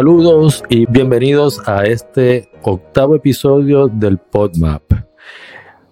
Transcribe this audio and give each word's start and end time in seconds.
Saludos 0.00 0.64
y 0.70 0.86
bienvenidos 0.86 1.60
a 1.68 1.84
este 1.84 2.48
octavo 2.62 3.16
episodio 3.16 3.86
del 3.86 4.16
PodMap. 4.16 4.82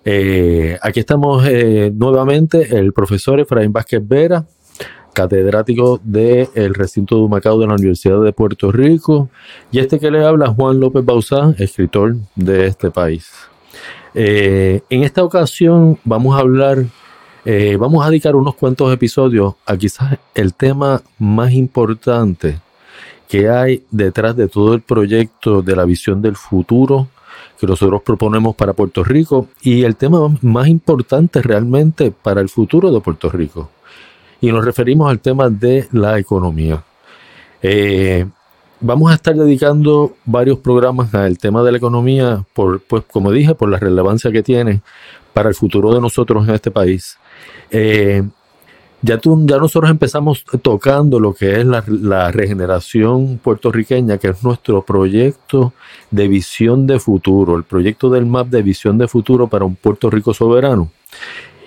Eh, 0.03 0.79
aquí 0.81 1.01
estamos 1.01 1.47
eh, 1.47 1.93
nuevamente 1.95 2.75
el 2.79 2.95
profesor 2.95 3.39
Efraín 3.39 3.71
Vázquez 3.71 4.01
Vera, 4.03 4.47
catedrático 5.13 6.01
del 6.03 6.73
recinto 6.73 7.17
de 7.17 7.21
Humacao 7.21 7.61
de 7.61 7.67
la 7.67 7.75
Universidad 7.75 8.23
de 8.23 8.33
Puerto 8.33 8.73
Rico, 8.73 9.29
y 9.71 9.79
este 9.79 9.99
que 10.01 10.11
le 10.11 10.25
habla 10.25 10.55
Juan 10.55 10.81
López 10.81 11.05
Bauzá, 11.05 11.55
escritor 11.59 12.17
de 12.35 12.67
este 12.67 12.91
país. 12.91 13.31
Eh, 14.15 14.81
en 14.89 15.03
esta 15.03 15.23
ocasión 15.23 15.99
vamos 16.03 16.35
a 16.35 16.39
hablar, 16.39 16.83
vamos 17.79 18.07
a 18.07 18.09
dedicar 18.09 18.37
unos 18.37 18.55
cuantos 18.55 18.91
episodios 18.91 19.53
a 19.67 19.77
quizás 19.77 20.17
el 20.35 20.55
tema 20.55 21.03
más 21.19 21.53
importante 21.53 22.59
que 23.29 23.49
hay 23.49 23.85
detrás 23.91 24.35
de 24.37 24.49
todo 24.49 24.75
el 24.75 24.81
proyecto 24.81 25.63
de 25.63 25.77
la 25.77 25.85
visión 25.85 26.23
del 26.23 26.37
futuro 26.37 27.09
que 27.61 27.67
nosotros 27.67 28.03
proponemos 28.03 28.55
para 28.57 28.73
Puerto 28.73 29.05
Rico 29.05 29.49
y 29.61 29.83
el 29.83 29.97
tema 29.97 30.21
más 30.43 30.69
importante 30.69 31.43
realmente 31.43 32.11
para 32.11 32.41
el 32.41 32.49
futuro 32.49 32.93
de 32.93 33.01
Puerto 33.01 33.29
Rico. 33.29 33.71
Y 34.41 34.53
nos 34.53 34.65
referimos 34.65 35.11
al 35.11 35.19
tema 35.19 35.51
de 35.51 35.89
la 35.93 36.19
economía. 36.19 36.83
Eh, 37.61 38.25
vamos 38.81 39.11
a 39.11 39.17
estar 39.17 39.35
dedicando 39.35 40.15
varios 40.25 40.59
programas 40.59 41.13
al 41.15 41.39
tema 41.39 41.63
de 41.65 41.73
la 41.73 41.79
economía, 41.79 42.45
por, 42.55 42.81
pues 42.81 43.03
como 43.11 43.33
dije, 43.33 43.55
por 43.55 43.69
la 43.69 43.79
relevancia 43.79 44.31
que 44.31 44.43
tiene 44.43 44.81
para 45.33 45.49
el 45.49 45.55
futuro 45.57 45.93
de 45.93 46.01
nosotros 46.01 46.47
en 46.49 46.55
este 46.55 46.71
país. 46.71 47.19
Eh, 47.71 48.23
ya, 49.01 49.19
tú, 49.19 49.47
ya 49.47 49.59
nosotros 49.59 49.91
empezamos 49.91 50.45
tocando 50.63 51.21
lo 51.21 51.33
que 51.33 51.61
es 51.61 51.67
la, 51.67 52.33
regeneración 52.33 53.39
puertorriqueña, 53.39 54.19
que 54.19 54.29
es 54.29 54.43
nuestro 54.43 54.83
proyecto 54.83 55.73
de 56.11 56.27
visión 56.27 56.87
de 56.87 56.99
futuro, 56.99 57.57
el 57.57 57.65
proyecto 57.65 58.11
del 58.11 58.27
MAP 58.27 58.49
de 58.49 58.63
visión 58.63 58.99
de 58.99 59.07
futuro 59.07 59.47
para 59.47 59.65
un 59.65 59.77
Puerto 59.77 60.11
Rico 60.11 60.35
soberano. 60.35 60.91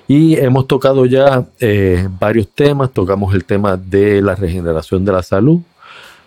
Y 0.08 0.36
hemos 0.36 0.68
tocado 0.68 1.06
ya 1.06 1.46
eh, 1.60 2.08
varios 2.20 2.50
temas, 2.50 2.92
tocamos 2.92 3.34
el 3.34 3.46
tema 3.46 3.78
de 3.78 4.22
la 4.22 4.36
regeneración 4.36 5.06
de 5.06 5.12
la 5.14 5.24
salud, 5.24 5.62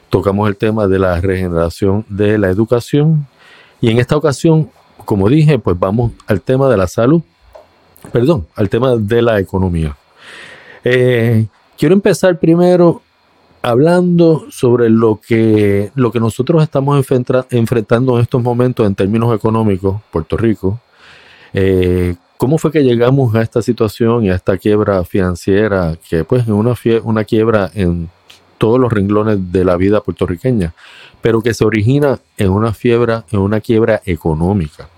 tocamos 0.09 0.49
el 0.49 0.57
tema 0.57 0.87
de 0.87 0.99
la 0.99 1.21
regeneración 1.21 2.07
de 2.09 2.39
la 2.39 2.49
educación 2.49 3.27
y 3.83 3.91
en 3.91 3.99
esta 3.99 4.17
ocasión, 4.17 4.71
como 5.05 5.29
dije, 5.29 5.59
pues 5.59 5.79
vamos 5.79 6.13
al 6.27 6.41
tema 6.41 6.71
de 6.71 6.79
la 6.79 6.87
salud, 6.87 7.21
perdón, 8.11 8.47
al 8.55 8.71
tema 8.71 8.97
de 8.97 9.21
la 9.21 9.39
economía. 9.39 9.95
Eh, 10.85 11.47
quiero 11.79 11.95
empezar 11.95 12.39
primero 12.39 13.03
hablando 13.63 14.45
sobre 14.51 14.91
lo 14.91 15.19
que, 15.27 15.91
lo 15.95 16.13
que 16.13 16.21
nosotros 16.21 16.63
estamos 16.63 17.03
enfrentando 17.51 18.17
en 18.17 18.23
estos 18.23 18.43
momentos 18.43 18.87
en 18.87 18.95
términos 18.95 19.35
económicos, 19.35 20.03
Puerto 20.13 20.37
Rico. 20.37 20.79
Eh, 21.55 22.15
¿Cómo 22.37 22.59
fue 22.59 22.71
que 22.71 22.85
llegamos 22.85 23.35
a 23.35 23.41
esta 23.41 23.63
situación 23.63 24.25
y 24.25 24.31
a 24.31 24.35
esta 24.35 24.59
quiebra 24.59 25.03
financiera, 25.05 25.97
que 26.11 26.25
pues 26.25 26.43
es 26.43 26.49
una, 26.49 26.75
una 27.05 27.25
quiebra 27.25 27.71
en 27.75 28.11
todos 28.59 28.79
los 28.79 28.93
renglones 28.93 29.51
de 29.51 29.65
la 29.65 29.77
vida 29.77 30.03
puertorriqueña, 30.03 30.75
pero 31.23 31.41
que 31.41 31.55
se 31.55 31.65
origina 31.65 32.19
en 32.37 32.51
una 32.51 32.75
fiebre, 32.75 33.23
en 33.31 33.41
una 33.41 33.61
quiebra 33.61 34.03
económica? 34.05 34.91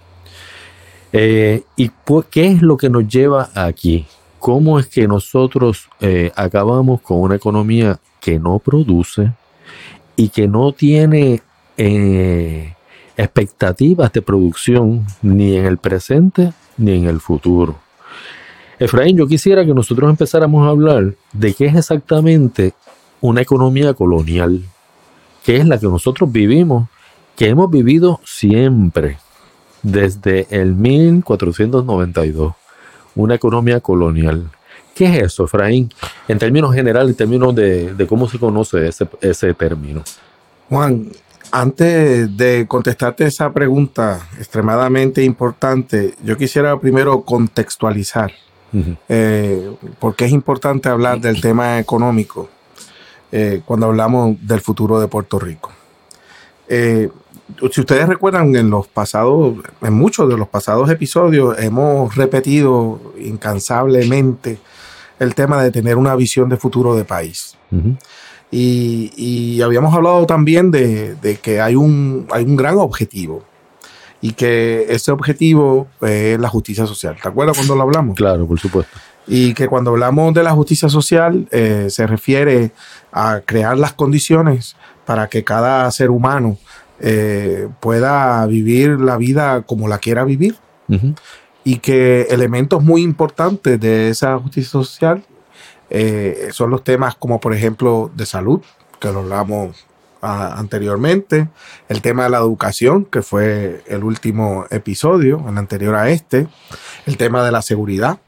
Eh, 1.13 1.63
¿Y 1.77 1.91
qué 2.31 2.47
es 2.47 2.63
lo 2.63 2.77
que 2.77 2.91
nos 2.91 3.07
lleva 3.07 3.51
aquí? 3.55 4.07
Cómo 4.47 4.79
es 4.79 4.87
que 4.87 5.09
nosotros 5.09 5.89
eh, 5.99 6.31
acabamos 6.37 7.01
con 7.01 7.21
una 7.21 7.35
economía 7.35 7.99
que 8.21 8.39
no 8.39 8.61
produce 8.61 9.33
y 10.15 10.29
que 10.29 10.47
no 10.47 10.71
tiene 10.71 11.43
eh, 11.77 12.73
expectativas 13.17 14.13
de 14.13 14.23
producción 14.23 15.05
ni 15.21 15.57
en 15.57 15.67
el 15.67 15.79
presente 15.79 16.53
ni 16.77 16.93
en 16.93 17.07
el 17.09 17.19
futuro. 17.19 17.75
Efraín, 18.79 19.17
yo 19.17 19.27
quisiera 19.27 19.67
que 19.67 19.75
nosotros 19.75 20.09
empezáramos 20.09 20.65
a 20.65 20.71
hablar 20.71 21.15
de 21.33 21.53
qué 21.53 21.67
es 21.67 21.75
exactamente 21.75 22.73
una 23.21 23.41
economía 23.41 23.95
colonial, 23.95 24.63
que 25.45 25.57
es 25.57 25.67
la 25.67 25.81
que 25.81 25.89
nosotros 25.89 26.31
vivimos, 26.31 26.89
que 27.35 27.49
hemos 27.49 27.69
vivido 27.69 28.21
siempre, 28.23 29.19
desde 29.83 30.47
el 30.51 30.77
1492 30.77 32.55
una 33.17 33.35
economía 33.35 33.81
colonial. 33.81 34.51
¿Qué 34.95 35.05
es 35.07 35.23
eso, 35.25 35.45
Efraín? 35.45 35.93
En 36.29 36.39
términos 36.39 36.75
generales, 36.75 37.11
en 37.11 37.17
términos 37.17 37.55
de, 37.55 38.07
cómo 38.09 38.29
se 38.29 38.39
conoce 38.39 38.89
ese, 38.89 39.09
ese 39.21 39.53
término. 39.53 40.03
Juan, 40.69 41.11
antes 41.51 42.37
de 42.37 42.67
contestarte 42.67 43.25
esa 43.25 43.53
pregunta 43.53 44.27
extremadamente 44.39 45.23
importante, 45.23 46.15
yo 46.23 46.37
quisiera 46.37 46.79
primero 46.79 47.23
contextualizar 47.23 48.33
eh, 49.09 49.75
por 49.99 50.15
qué 50.17 50.27
es 50.27 50.33
importante 50.33 50.89
hablar 50.89 51.21
del 51.21 51.41
tema 51.41 51.79
económico 51.79 52.51
eh, 53.33 53.63
cuando 53.65 53.87
hablamos 53.87 54.37
del 54.47 54.61
futuro 54.61 55.01
de 55.01 55.09
Puerto 55.09 55.39
Rico. 55.39 55.73
Eh, 56.69 57.09
si 57.71 57.81
ustedes 57.81 58.09
recuerdan, 58.09 58.55
en 58.57 58.71
los 58.71 58.89
pasados, 58.89 59.55
en 59.81 59.95
muchos 59.95 60.29
de 60.29 60.37
los 60.37 60.49
pasados 60.49 60.91
episodios, 60.91 61.59
hemos 61.59 62.15
repetido 62.17 63.01
incansablemente 63.19 64.59
el 65.19 65.35
tema 65.35 65.63
de 65.63 65.71
tener 65.71 65.97
una 65.97 66.15
visión 66.17 66.49
de 66.49 66.57
futuro 66.57 66.95
de 66.95 67.05
país. 67.05 67.57
y, 68.51 69.61
habíamos 69.63 69.95
hablado 69.95 70.27
también 70.27 70.71
de, 70.71 71.39
que 71.43 71.61
hay 71.61 71.77
un, 71.77 72.27
hay 72.31 72.45
un 72.45 72.57
gran 72.57 72.79
objetivo 72.79 73.43
y 74.21 74.33
que 74.33 74.87
ese 74.89 75.13
objetivo 75.13 75.89
es 76.01 76.39
la 76.39 76.49
justicia 76.49 76.87
social. 76.87 77.17
¿Te 77.21 77.29
acuerdas 77.29 77.57
cuando 77.57 77.77
lo 77.77 77.83
hablamos? 77.83 78.17
Claro, 78.17 78.47
por 78.47 78.59
supuesto. 78.59 78.97
Y 79.27 79.55
que 79.55 79.67
cuando 79.67 79.91
hablamos 79.91 80.33
de 80.35 80.43
la 80.43 80.53
justicia 80.53 80.89
social 80.89 81.49
eh, 81.51 81.89
se 81.91 82.07
refiere 82.07 82.71
a 83.13 83.41
crear 83.45 83.77
las 83.77 83.93
condiciones 83.93 84.77
para 85.05 85.29
que 85.29 85.43
cada 85.45 85.91
ser 85.91 86.11
humano 86.11 86.59
eh, 87.01 87.69
pueda 87.81 88.45
vivir 88.47 89.01
la 89.01 89.17
vida 89.17 89.63
como 89.63 89.89
la 89.89 89.99
quiera 89.99 90.25
vivir. 90.25 90.57
Y 91.65 91.79
que 91.79 92.23
elementos 92.31 92.83
muy 92.83 93.03
importantes 93.03 93.81
de 93.81 94.09
esa 94.09 94.39
justicia 94.39 94.71
social 94.71 95.25
eh, 95.91 96.49
son 96.53 96.71
los 96.71 96.85
temas 96.85 97.17
como 97.17 97.41
por 97.41 97.55
ejemplo 97.55 98.11
de 98.15 98.25
salud, 98.25 98.61
que 99.01 99.11
lo 99.11 99.21
hablamos 99.21 99.85
ah, 100.23 100.55
anteriormente, 100.59 101.49
el 101.89 102.03
tema 102.03 102.25
de 102.25 102.31
la 102.31 102.39
educación, 102.39 103.05
que 103.05 103.23
fue 103.23 103.83
el 103.87 104.05
último 104.05 104.67
episodio, 104.71 105.45
el 105.49 105.59
anterior 105.59 105.97
a 105.97 106.11
este, 106.11 106.47
el 107.07 107.17
tema 107.17 107.45
de 107.45 107.51
la 107.51 107.63
seguridad, 107.63 108.19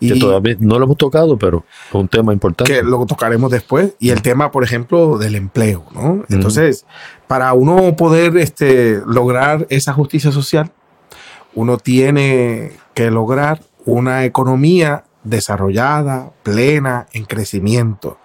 que 0.00 0.18
todavía 0.18 0.56
no 0.58 0.78
lo 0.78 0.86
hemos 0.86 0.96
tocado, 0.96 1.36
pero 1.38 1.64
es 1.88 1.94
un 1.94 2.08
tema 2.08 2.32
importante. 2.32 2.72
Que 2.72 2.82
lo 2.82 3.04
tocaremos 3.06 3.50
después. 3.50 3.94
Y 3.98 4.10
el 4.10 4.22
tema, 4.22 4.50
por 4.50 4.64
ejemplo, 4.64 5.18
del 5.18 5.34
empleo, 5.34 5.84
¿no? 5.94 6.24
Entonces, 6.28 6.86
para 7.26 7.52
uno 7.52 7.94
poder 7.96 8.36
este, 8.38 9.00
lograr 9.06 9.66
esa 9.70 9.92
justicia 9.92 10.32
social, 10.32 10.72
uno 11.54 11.78
tiene 11.78 12.72
que 12.94 13.10
lograr 13.10 13.60
una 13.84 14.24
economía 14.24 15.04
desarrollada, 15.24 16.32
plena, 16.42 17.06
en 17.12 17.24
crecimiento, 17.24 18.18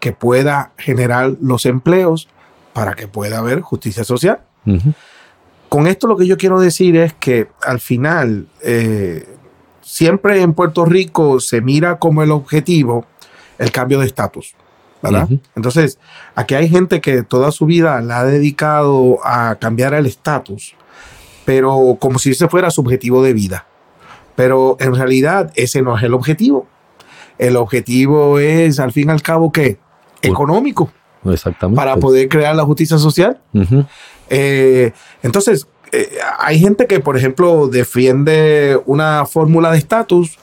que 0.00 0.12
pueda 0.12 0.72
generar 0.76 1.36
los 1.40 1.66
empleos 1.66 2.28
para 2.72 2.94
que 2.94 3.08
pueda 3.08 3.38
haber 3.38 3.60
justicia 3.60 4.04
social. 4.04 4.40
Con 5.68 5.86
esto 5.86 6.06
lo 6.06 6.16
que 6.16 6.26
yo 6.26 6.36
quiero 6.36 6.60
decir 6.60 6.96
es 6.96 7.14
que 7.14 7.48
al 7.62 7.80
final 7.80 8.46
eh, 8.62 9.35
siempre 9.86 10.42
en 10.42 10.52
Puerto 10.52 10.84
Rico 10.84 11.38
se 11.38 11.60
mira 11.60 12.00
como 12.00 12.22
el 12.24 12.32
objetivo 12.32 13.06
el 13.56 13.70
cambio 13.70 14.00
de 14.00 14.06
estatus. 14.06 14.54
¿verdad? 15.00 15.28
Entonces, 15.54 15.98
aquí 16.34 16.54
hay 16.54 16.68
gente 16.68 17.00
que 17.00 17.22
toda 17.22 17.52
su 17.52 17.66
vida 17.66 18.00
la 18.00 18.20
ha 18.20 18.24
dedicado 18.24 19.18
a 19.24 19.54
cambiar 19.54 19.94
el 19.94 20.06
estatus, 20.06 20.74
pero 21.44 21.96
como 22.00 22.18
si 22.18 22.30
ese 22.30 22.48
fuera 22.48 22.70
su 22.70 22.80
objetivo 22.80 23.22
de 23.22 23.32
vida. 23.32 23.66
Pero 24.34 24.76
en 24.80 24.94
realidad 24.96 25.52
ese 25.54 25.82
no 25.82 25.96
es 25.96 26.02
el 26.02 26.14
objetivo. 26.14 26.66
El 27.38 27.56
objetivo 27.56 28.40
es, 28.40 28.80
al 28.80 28.90
fin 28.90 29.08
y 29.08 29.12
al 29.12 29.22
cabo, 29.22 29.52
¿qué? 29.52 29.78
Económico. 30.22 30.90
Exactamente. 31.24 31.76
Para 31.76 31.96
poder 31.96 32.28
crear 32.28 32.56
la 32.56 32.64
justicia 32.64 32.98
social. 32.98 33.40
Eh, 34.28 34.92
entonces, 35.22 35.68
eh, 35.92 36.18
hay 36.38 36.58
gente 36.58 36.86
que, 36.86 37.00
por 37.00 37.16
ejemplo, 37.16 37.68
defiende 37.68 38.78
una 38.86 39.24
fórmula 39.26 39.70
de 39.70 39.78
estatus 39.78 40.38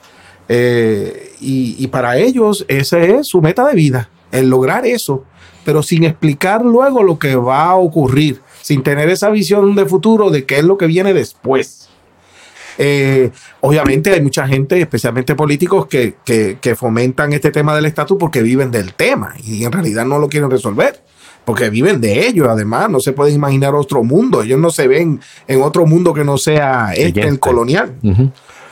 eh, 0.50 1.32
y, 1.40 1.88
para 1.88 2.18
ellos 2.18 2.66
esa 2.68 3.00
es 3.00 3.28
su 3.28 3.42
meta 3.42 3.66
de 3.68 3.76
vida, 3.76 4.10
el 4.32 4.50
lograr 4.50 4.86
eso, 4.86 5.26
pero 5.66 5.84
sin 5.84 6.04
explicar 6.04 6.64
luego 6.64 7.04
lo 7.04 7.20
que 7.20 7.36
va 7.36 7.66
a 7.66 7.76
ocurrir, 7.76 8.42
sin 8.62 8.84
tener 8.84 9.10
esa 9.10 9.30
visión 9.30 9.76
de 9.76 9.86
futuro 9.86 10.30
de 10.30 10.46
qué 10.46 10.60
es 10.60 10.64
lo 10.64 10.78
que 10.78 10.88
viene 10.88 11.14
después. 11.14 11.90
Eh, 12.78 13.30
obviamente 13.62 14.12
hay 14.12 14.22
mucha 14.22 14.48
gente, 14.48 14.80
especialmente 14.80 15.36
políticos, 15.36 15.86
que, 15.88 16.16
que 16.26 16.76
fomentan 16.76 17.34
este 17.34 17.52
tema 17.52 17.76
del 17.76 17.86
estatus 17.86 18.18
porque 18.20 18.42
viven 18.42 18.72
del 18.72 18.94
tema 18.94 19.36
y 19.44 19.64
en 19.64 19.72
realidad 19.72 20.06
no 20.06 20.18
lo 20.18 20.30
quieren 20.30 20.50
resolver 20.50 21.04
porque 21.46 21.70
viven 21.70 22.00
de 22.00 22.28
ellos, 22.28 22.48
además, 22.50 22.90
no 22.90 23.00
se 23.00 23.14
pueden 23.14 23.36
imaginar 23.36 23.76
otro 23.76 24.04
mundo, 24.04 24.44
ellos 24.44 24.60
no 24.60 24.70
se 24.70 24.88
ven 24.88 25.20
en 25.48 25.62
otro 25.62 25.86
mundo 25.86 26.14
que 26.14 26.24
no 26.24 26.38
sea 26.38 26.94
este, 26.96 27.22
el 27.22 27.40
colonial. 27.40 27.94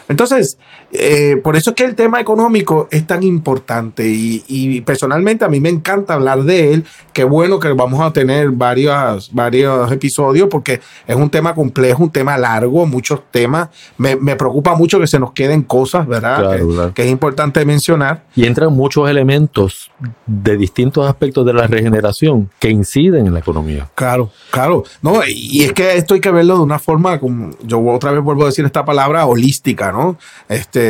Entonces, 0.08 0.58
eh, 0.94 1.40
por 1.42 1.56
eso 1.56 1.70
es 1.72 1.76
que 1.76 1.86
el 1.86 1.96
tema 1.96 2.20
económico 2.20 2.88
es 2.92 3.08
tan 3.08 3.24
importante 3.24 4.06
y, 4.06 4.82
personalmente 4.82 5.46
a 5.46 5.48
mí 5.48 5.60
me 5.60 5.70
encanta 5.70 6.16
hablar 6.16 6.44
de 6.44 6.74
él. 6.74 6.86
Qué 7.14 7.24
bueno 7.24 7.60
que 7.60 7.72
vamos 7.74 8.02
a 8.02 8.12
tener 8.12 8.50
varios, 8.52 9.32
varios 9.34 9.92
episodios 9.92 10.50
porque 10.50 10.82
es 11.08 11.16
un 11.16 11.30
tema 11.30 11.56
complejo, 11.56 12.04
un 12.04 12.12
tema 12.12 12.38
largo, 12.38 12.86
muchos 12.86 13.22
temas. 13.32 13.70
Me, 13.98 14.18
preocupa 14.36 14.76
mucho 14.76 15.00
que 15.00 15.08
se 15.08 15.20
nos 15.20 15.34
queden 15.34 15.64
cosas, 15.64 16.08
¿verdad? 16.08 16.94
que, 16.94 17.04
es 17.04 17.12
importante 17.12 17.64
mencionar. 17.66 18.24
Y 18.36 18.46
entran 18.46 18.74
muchos 18.74 19.10
elementos 19.10 19.92
de 20.26 20.58
distintos 20.58 21.08
aspectos 21.08 21.46
de 21.46 21.54
la 21.54 21.68
regeneración 21.68 22.50
que 22.60 22.70
inciden 22.70 23.28
en 23.28 23.34
la 23.34 23.40
economía. 23.40 23.90
Claro, 23.96 24.30
claro. 24.50 24.84
No, 25.02 25.22
y 25.28 25.64
es 25.64 25.74
que 25.74 25.96
esto 25.96 26.16
hay 26.16 26.22
que 26.22 26.32
verlo 26.32 26.56
de 26.56 26.64
una 26.64 26.80
forma, 26.80 27.20
como 27.20 27.52
yo 27.64 27.84
otra 27.86 28.12
vez 28.12 28.22
vuelvo 28.22 28.44
a 28.44 28.48
decir 28.48 28.66
esta 28.66 28.84
palabra, 28.84 29.26
holística, 29.26 29.92
¿no? 29.92 30.18
Este, 30.50 30.81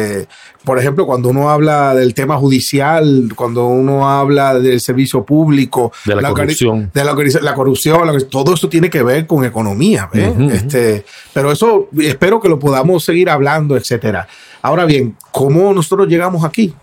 por 0.63 0.77
ejemplo, 0.77 1.05
cuando 1.05 1.29
uno 1.29 1.49
habla 1.49 1.95
del 1.95 2.13
tema 2.13 2.37
judicial, 2.37 3.29
cuando 3.35 3.65
uno 3.67 4.07
habla 4.07 4.59
del 4.59 4.79
servicio 4.79 5.23
público, 5.25 5.91
de 6.05 6.15
la, 6.15 6.29
corrupción, 6.29 6.91
de 6.93 7.03
la, 7.03 7.55
corrupción, 7.55 8.27
todo 8.29 8.53
eso 8.53 8.69
tiene 8.69 8.89
que 8.89 9.01
ver 9.01 9.25
con 9.25 9.43
economía. 9.43 10.09
este, 10.51 11.03
pero 11.33 11.51
eso 11.51 11.89
espero 11.99 12.39
que 12.39 12.49
lo 12.49 12.59
podamos 12.59 13.03
seguir 13.03 13.29
hablando, 13.29 13.75
etcétera. 13.75 14.27
Ahora 14.61 14.85
bien, 14.85 15.15
¿cómo 15.31 15.73
nosotros 15.73 16.07
llegamos 16.07 16.43
aquí? 16.43 16.73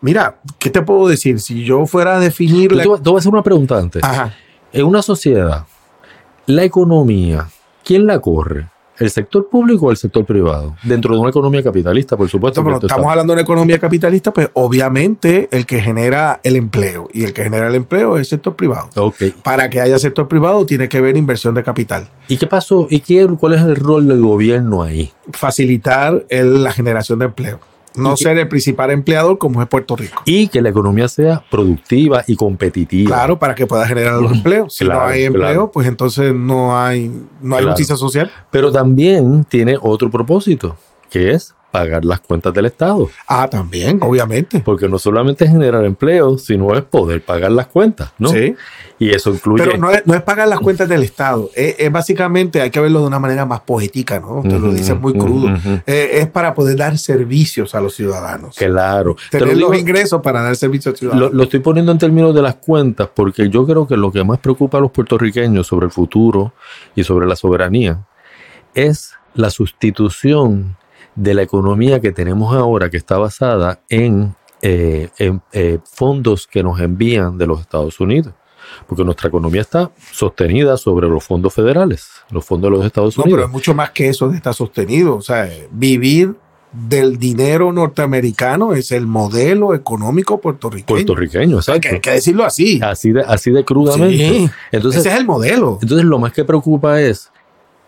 Mira, 0.00 0.38
¿qué 0.58 0.70
te 0.70 0.82
puedo 0.82 1.06
decir? 1.08 1.40
Si 1.40 1.64
yo 1.64 1.86
fuera 1.86 2.16
a 2.16 2.20
definir... 2.20 2.70
Te 2.70 2.86
voy 2.86 3.14
a 3.14 3.18
hacer 3.18 3.32
una 3.32 3.42
pregunta 3.42 3.78
antes. 3.78 4.02
En 4.72 4.84
una 4.84 5.02
sociedad, 5.02 5.64
la 6.46 6.64
economía, 6.64 7.48
¿quién 7.84 8.06
la 8.06 8.20
corre? 8.20 8.66
¿El 8.98 9.10
sector 9.10 9.48
público 9.48 9.86
o 9.86 9.90
el 9.90 9.96
sector 9.96 10.24
privado? 10.24 10.74
Dentro 10.82 11.14
de 11.14 11.20
una 11.20 11.30
economía 11.30 11.62
capitalista, 11.62 12.16
por 12.16 12.28
supuesto. 12.28 12.60
estamos 12.60 13.06
hablando 13.06 13.32
de 13.32 13.36
una 13.36 13.42
economía 13.42 13.78
capitalista, 13.78 14.32
pues 14.32 14.48
obviamente 14.54 15.48
el 15.50 15.66
que 15.66 15.80
genera 15.80 16.40
el 16.42 16.56
empleo 16.56 17.08
y 17.12 17.24
el 17.24 17.32
que 17.32 17.42
genera 17.42 17.68
el 17.68 17.74
empleo 17.74 18.16
es 18.16 18.20
el 18.20 18.26
sector 18.26 18.56
privado. 18.56 18.88
Okay. 18.94 19.34
Para 19.42 19.68
que 19.68 19.80
haya 19.80 19.98
sector 19.98 20.28
privado 20.28 20.64
tiene 20.66 20.88
que 20.88 20.98
haber 20.98 21.16
inversión 21.16 21.54
de 21.54 21.62
capital. 21.62 22.08
¿Y 22.28 22.36
qué 22.36 22.46
pasó? 22.46 22.86
¿Y 22.90 23.00
qué, 23.00 23.26
cuál 23.38 23.54
es 23.54 23.62
el 23.62 23.76
rol 23.76 24.08
del 24.08 24.20
gobierno 24.22 24.82
ahí? 24.82 25.12
Facilitar 25.32 26.24
la 26.30 26.72
generación 26.72 27.18
de 27.18 27.26
empleo 27.26 27.60
no 27.96 28.16
ser 28.16 28.38
el 28.38 28.48
principal 28.48 28.90
empleador 28.90 29.38
como 29.38 29.62
es 29.62 29.68
Puerto 29.68 29.96
Rico. 29.96 30.22
Y 30.24 30.48
que 30.48 30.62
la 30.62 30.68
economía 30.68 31.08
sea 31.08 31.44
productiva 31.50 32.24
y 32.26 32.36
competitiva. 32.36 33.08
Claro, 33.08 33.38
para 33.38 33.54
que 33.54 33.66
pueda 33.66 33.86
generar 33.86 34.20
los 34.20 34.32
empleos. 34.32 34.74
Si 34.74 34.84
no 34.84 35.00
hay 35.00 35.24
empleo, 35.24 35.70
pues 35.70 35.86
entonces 35.86 36.34
no 36.34 36.78
hay, 36.78 37.10
no 37.40 37.56
hay 37.56 37.64
justicia 37.64 37.96
social. 37.96 38.30
Pero 38.50 38.70
también 38.70 39.44
tiene 39.44 39.76
otro 39.80 40.10
propósito, 40.10 40.76
que 41.10 41.32
es 41.32 41.54
pagar 41.70 42.04
las 42.04 42.20
cuentas 42.20 42.54
del 42.54 42.66
Estado. 42.66 43.10
Ah, 43.28 43.48
también, 43.50 43.98
obviamente. 44.02 44.60
Porque 44.60 44.88
no 44.88 44.98
solamente 44.98 45.44
es 45.44 45.50
generar 45.50 45.84
empleo, 45.84 46.38
sino 46.38 46.74
es 46.74 46.82
poder 46.82 47.22
pagar 47.22 47.50
las 47.50 47.66
cuentas, 47.66 48.12
¿no? 48.18 48.30
Sí. 48.30 48.54
Y 48.98 49.10
eso 49.10 49.30
incluye... 49.30 49.64
Pero 49.64 49.78
no 49.78 50.14
es, 50.14 50.22
pagar 50.22 50.48
las 50.48 50.60
cuentas 50.60 50.88
del 50.88 51.02
Estado, 51.02 51.50
es, 51.54 51.92
básicamente, 51.92 52.60
hay 52.60 52.70
que 52.70 52.80
verlo 52.80 53.00
de 53.00 53.06
una 53.06 53.18
manera 53.18 53.44
más 53.44 53.60
poética, 53.60 54.20
¿no? 54.20 54.42
Te 54.42 54.58
lo 54.58 54.72
dices 54.72 54.98
muy 54.98 55.12
crudo. 55.12 55.48
Eh, 55.86 56.10
es 56.20 56.28
para 56.28 56.54
poder 56.54 56.76
dar 56.76 56.96
servicios 56.96 57.74
a 57.74 57.80
los 57.80 57.94
ciudadanos. 57.94 58.56
Claro. 58.56 59.16
Tener 59.30 59.56
los 59.56 59.76
ingresos 59.76 60.22
para 60.22 60.42
dar 60.42 60.56
servicios 60.56 60.86
a 60.86 60.90
los 60.92 60.98
ciudadanos. 60.98 61.30
Lo, 61.32 61.36
lo 61.36 61.42
estoy 61.44 61.60
poniendo 61.60 61.92
en 61.92 61.98
términos 61.98 62.34
de 62.34 62.42
las 62.42 62.56
cuentas 62.56 63.08
porque 63.14 63.48
yo 63.50 63.66
creo 63.66 63.86
que 63.86 63.96
lo 63.96 64.10
que 64.10 64.24
más 64.24 64.38
preocupa 64.38 64.78
a 64.78 64.80
los 64.80 64.90
puertorriqueños 64.90 65.66
sobre 65.66 65.86
el 65.86 65.92
futuro 65.92 66.52
y 66.94 67.04
sobre 67.04 67.26
la 67.26 67.36
soberanía 67.36 68.06
es 68.74 69.14
la 69.34 69.50
sustitución 69.50 70.76
de 71.14 71.34
la 71.34 71.42
economía 71.42 72.00
que 72.00 72.12
tenemos 72.12 72.54
ahora, 72.54 72.90
que 72.90 72.96
está 72.96 73.18
basada 73.18 73.80
en, 73.88 74.34
eh, 74.62 75.08
eh, 75.18 75.78
fondos 75.84 76.46
que 76.46 76.62
nos 76.62 76.80
envían 76.80 77.38
de 77.38 77.46
los 77.46 77.60
Estados 77.60 77.98
Unidos. 78.00 78.34
Porque 78.86 79.04
nuestra 79.04 79.28
economía 79.28 79.60
está 79.60 79.90
sostenida 80.12 80.76
sobre 80.76 81.08
los 81.08 81.24
fondos 81.24 81.54
federales, 81.54 82.08
los 82.30 82.44
fondos 82.44 82.70
de 82.70 82.76
los 82.76 82.86
Estados 82.86 83.16
Unidos. 83.18 83.30
No, 83.30 83.36
pero 83.36 83.46
es 83.46 83.52
mucho 83.52 83.74
más 83.74 83.90
que 83.90 84.08
eso 84.08 84.28
de 84.28 84.36
estar 84.36 84.54
sostenido. 84.54 85.16
O 85.16 85.22
sea, 85.22 85.50
vivir 85.70 86.34
del 86.72 87.18
dinero 87.18 87.72
norteamericano 87.72 88.74
es 88.74 88.92
el 88.92 89.06
modelo 89.06 89.74
económico 89.74 90.40
puertorriqueño. 90.40 90.86
Puertorriqueño, 90.86 91.56
exacto. 91.56 91.88
Hay 91.90 92.00
que, 92.00 92.10
decirlo 92.10 92.44
así. 92.44 92.80
Así 92.82 93.12
de, 93.12 93.22
así 93.22 93.50
de 93.50 93.64
crudamente. 93.64 94.50
entonces, 94.72 95.00
ese 95.00 95.14
es 95.14 95.18
el 95.18 95.26
modelo. 95.26 95.78
Entonces, 95.80 96.04
lo 96.04 96.18
más 96.18 96.32
que 96.32 96.44
preocupa 96.44 97.00
es 97.00 97.30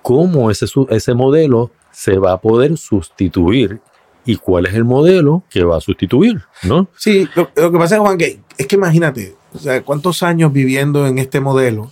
cómo 0.02 0.50
ese, 0.50 0.66
ese 0.90 1.14
modelo 1.14 1.70
se 1.90 2.18
va 2.18 2.32
a 2.32 2.40
poder 2.40 2.76
sustituir 2.78 3.80
y 4.24 4.36
cuál 4.36 4.66
es 4.66 4.74
el 4.74 4.84
modelo 4.84 5.42
que 5.48 5.64
va 5.64 5.78
a 5.78 5.80
sustituir, 5.80 6.42
¿no? 6.62 6.88
Sí, 6.96 7.28
lo, 7.34 7.50
que 7.52 7.78
pasa 7.78 7.96
es, 7.96 8.00
Juan, 8.00 8.18
que 8.18 8.40
es 8.56 8.66
que 8.66 8.76
imagínate, 8.76 9.36
o 9.58 9.60
sea, 9.60 9.82
cuántos 9.82 10.22
años 10.22 10.52
viviendo 10.52 11.06
en 11.06 11.18
este 11.18 11.40
modelo, 11.40 11.90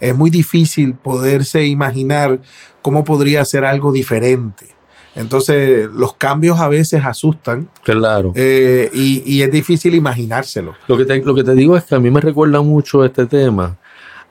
es 0.00 0.16
muy 0.16 0.30
difícil 0.30 0.94
poderse 0.94 1.64
imaginar 1.64 2.40
cómo 2.82 3.04
podría 3.04 3.44
ser 3.44 3.64
algo 3.64 3.92
diferente. 3.92 4.66
Entonces, 5.14 5.88
los 5.92 6.14
cambios 6.14 6.58
a 6.58 6.66
veces 6.66 7.04
asustan. 7.04 7.68
Claro. 7.84 8.32
Eh, 8.34 8.90
y, 8.92 9.42
es 9.42 9.50
difícil 9.52 9.94
imaginárselo. 9.94 10.74
Lo 10.88 10.96
que, 10.96 11.04
te, 11.04 11.22
lo 11.22 11.36
que 11.36 11.44
te 11.44 11.54
digo 11.54 11.76
es 11.76 11.84
que 11.84 11.94
a 11.94 12.00
mí 12.00 12.10
me 12.10 12.20
recuerda 12.20 12.60
mucho 12.62 13.04
este 13.04 13.26
tema 13.26 13.76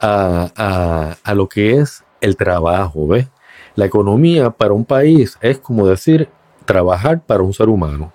a, 0.01 0.51
a, 0.57 1.17
a 1.23 1.33
lo 1.33 1.47
que 1.47 1.77
es 1.77 2.03
el 2.19 2.35
trabajo, 2.35 3.07
¿ves? 3.07 3.29
La 3.75 3.85
economía 3.85 4.49
para 4.49 4.73
un 4.73 4.83
país 4.83 5.37
es 5.39 5.57
como 5.57 5.87
decir 5.87 6.27
trabajar 6.65 7.25
para 7.25 7.43
un 7.43 7.53
ser 7.53 7.69
humano. 7.69 8.11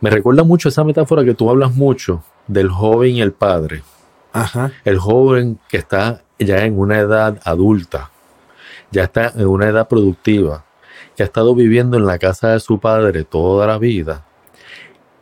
Me 0.00 0.10
recuerda 0.10 0.44
mucho 0.44 0.68
esa 0.68 0.84
metáfora 0.84 1.24
que 1.24 1.34
tú 1.34 1.50
hablas 1.50 1.74
mucho 1.74 2.22
del 2.52 2.68
joven 2.68 3.16
y 3.16 3.22
el 3.22 3.32
padre. 3.32 3.82
Ajá. 4.32 4.72
El 4.84 4.98
joven 4.98 5.58
que 5.68 5.76
está 5.76 6.22
ya 6.38 6.64
en 6.64 6.78
una 6.78 6.98
edad 6.98 7.40
adulta, 7.44 8.10
ya 8.90 9.04
está 9.04 9.32
en 9.34 9.46
una 9.46 9.68
edad 9.68 9.88
productiva, 9.88 10.64
que 11.16 11.22
ha 11.22 11.26
estado 11.26 11.54
viviendo 11.54 11.96
en 11.96 12.06
la 12.06 12.18
casa 12.18 12.48
de 12.48 12.60
su 12.60 12.78
padre 12.78 13.24
toda 13.24 13.66
la 13.66 13.78
vida 13.78 14.24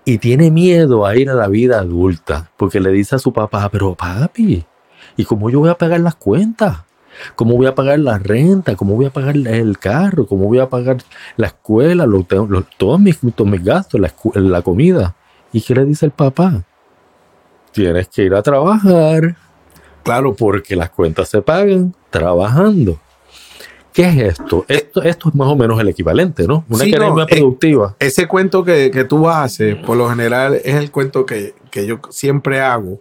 y 0.08 0.16
tiene 0.16 0.50
miedo 0.50 1.04
a 1.04 1.14
ir 1.16 1.28
a 1.28 1.34
la 1.34 1.48
vida 1.48 1.80
adulta 1.80 2.50
porque 2.56 2.80
le 2.80 2.90
dice 2.90 3.16
a 3.16 3.18
su 3.18 3.30
papá, 3.30 3.68
pero 3.68 3.94
papi, 3.94 4.64
¿y 5.18 5.24
cómo 5.24 5.50
yo 5.50 5.60
voy 5.60 5.68
a 5.68 5.74
pagar 5.74 6.00
las 6.00 6.14
cuentas? 6.14 6.78
¿Cómo 7.36 7.56
voy 7.56 7.66
a 7.66 7.74
pagar 7.74 7.98
la 7.98 8.18
renta? 8.18 8.74
¿Cómo 8.74 8.94
voy 8.94 9.04
a 9.04 9.10
pagar 9.10 9.36
el 9.36 9.78
carro? 9.78 10.26
¿Cómo 10.26 10.46
voy 10.46 10.60
a 10.60 10.68
pagar 10.70 10.98
la 11.36 11.48
escuela? 11.48 12.06
todos, 12.78 13.00
mis, 13.00 13.18
gastos, 13.62 14.00
la, 14.34 14.62
comida. 14.62 15.14
¿Y 15.52 15.60
qué 15.60 15.74
le 15.74 15.84
dice 15.84 16.06
el 16.06 16.12
papá? 16.12 16.64
Tienes 17.78 18.08
que 18.08 18.24
ir 18.24 18.34
a 18.34 18.42
trabajar. 18.42 19.36
Claro, 20.02 20.34
porque 20.34 20.74
las 20.74 20.90
cuentas 20.90 21.28
se 21.28 21.40
pagan 21.40 21.94
trabajando. 22.10 22.98
¿Qué 23.92 24.02
es 24.02 24.16
esto? 24.16 24.64
Esto, 24.66 25.00
esto 25.00 25.28
es 25.28 25.34
más 25.36 25.46
o 25.46 25.54
menos 25.54 25.78
el 25.80 25.86
equivalente, 25.86 26.44
¿no? 26.48 26.64
Una 26.68 26.84
economía 26.84 27.26
eh, 27.28 27.36
productiva. 27.36 27.94
ese 28.00 28.26
cuento 28.26 28.64
que, 28.64 29.06
tú 29.08 29.28
haces, 29.28 29.76
por 29.76 29.96
lo 29.96 30.10
general, 30.10 30.56
es 30.56 30.74
el 30.74 30.90
cuento 30.90 31.24
que, 31.24 31.54
yo 31.72 32.00
siempre 32.10 32.60
hago 32.60 32.98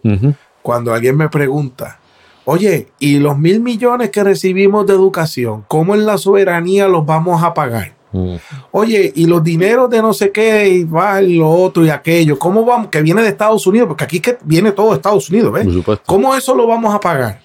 cuando 0.62 0.94
alguien 0.94 1.16
me 1.16 1.28
pregunta, 1.28 1.98
Oye, 2.44 2.86
¿y 3.00 3.18
los 3.18 3.36
mil 3.36 3.60
millones 3.60 4.10
que 4.10 4.22
recibimos 4.22 4.86
de 4.86 4.94
educación, 4.94 5.64
cómo 5.66 5.96
en 5.96 6.06
la 6.06 6.18
soberanía 6.18 6.86
los 6.86 7.04
vamos 7.04 7.42
a 7.42 7.52
pagar? 7.52 7.97
Mm. 8.12 8.36
Oye, 8.72 9.12
y 9.14 9.26
los 9.26 9.42
dineros 9.42 9.90
de 9.90 10.00
no 10.00 10.12
sé 10.12 10.32
qué, 10.32 10.68
y 10.68 10.84
va, 10.84 11.20
lo 11.20 11.50
otro 11.50 11.84
y 11.84 11.90
aquello, 11.90 12.38
¿cómo 12.38 12.64
vamos? 12.64 12.88
Que 12.88 13.02
viene 13.02 13.22
de 13.22 13.28
Estados 13.28 13.66
Unidos, 13.66 13.88
porque 13.88 14.04
aquí 14.04 14.20
que 14.20 14.38
viene 14.44 14.72
todo 14.72 14.90
de 14.90 14.96
Estados 14.96 15.28
Unidos, 15.28 15.52
¿ves? 15.52 15.66
¿Cómo 16.06 16.34
eso 16.34 16.54
lo 16.54 16.66
vamos 16.66 16.94
a 16.94 17.00
pagar? 17.00 17.40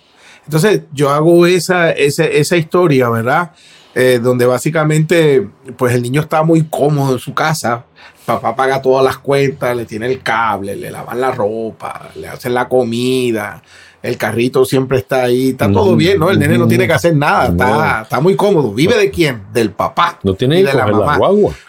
Entonces, 0.45 0.81
yo 0.91 1.09
hago 1.09 1.45
esa, 1.45 1.91
esa, 1.91 2.57
historia, 2.57 3.09
¿verdad? 3.09 3.51
Eh, 3.95 4.19
donde 4.21 4.45
básicamente, 4.45 5.47
pues 5.77 5.93
el 5.93 6.01
niño 6.01 6.21
está 6.21 6.43
muy 6.43 6.63
cómodo 6.63 7.13
en 7.13 7.19
su 7.19 7.33
casa, 7.33 7.85
papá 8.25 8.55
paga 8.55 8.81
todas 8.81 9.03
las 9.03 9.17
cuentas, 9.17 9.75
le 9.75 9.85
tiene 9.85 10.07
el 10.07 10.21
cable, 10.21 10.75
le 10.75 10.91
lavan 10.91 11.19
la 11.19 11.31
ropa, 11.31 12.09
le 12.15 12.27
hacen 12.27 12.53
la 12.53 12.67
comida, 12.67 13.61
el 14.03 14.17
carrito 14.17 14.65
siempre 14.65 14.97
está 14.97 15.23
ahí, 15.23 15.51
está 15.51 15.71
todo 15.71 15.95
bien, 15.95 16.19
¿no? 16.19 16.29
El 16.29 16.37
nene 16.37 16.57
no 16.57 16.67
tiene 16.67 16.85
que 16.85 16.93
hacer 16.93 17.15
nada, 17.15 17.47
está, 17.47 18.01
está 18.01 18.19
muy 18.19 18.35
cómodo. 18.35 18.73
¿Vive 18.73 18.97
de 18.97 19.09
quién? 19.09 19.43
Del 19.53 19.71
papá. 19.71 20.19
No 20.23 20.33
tiene 20.33 20.59
y 20.59 20.63
de 20.63 20.73
la 20.73 20.87
mamá. 20.87 21.17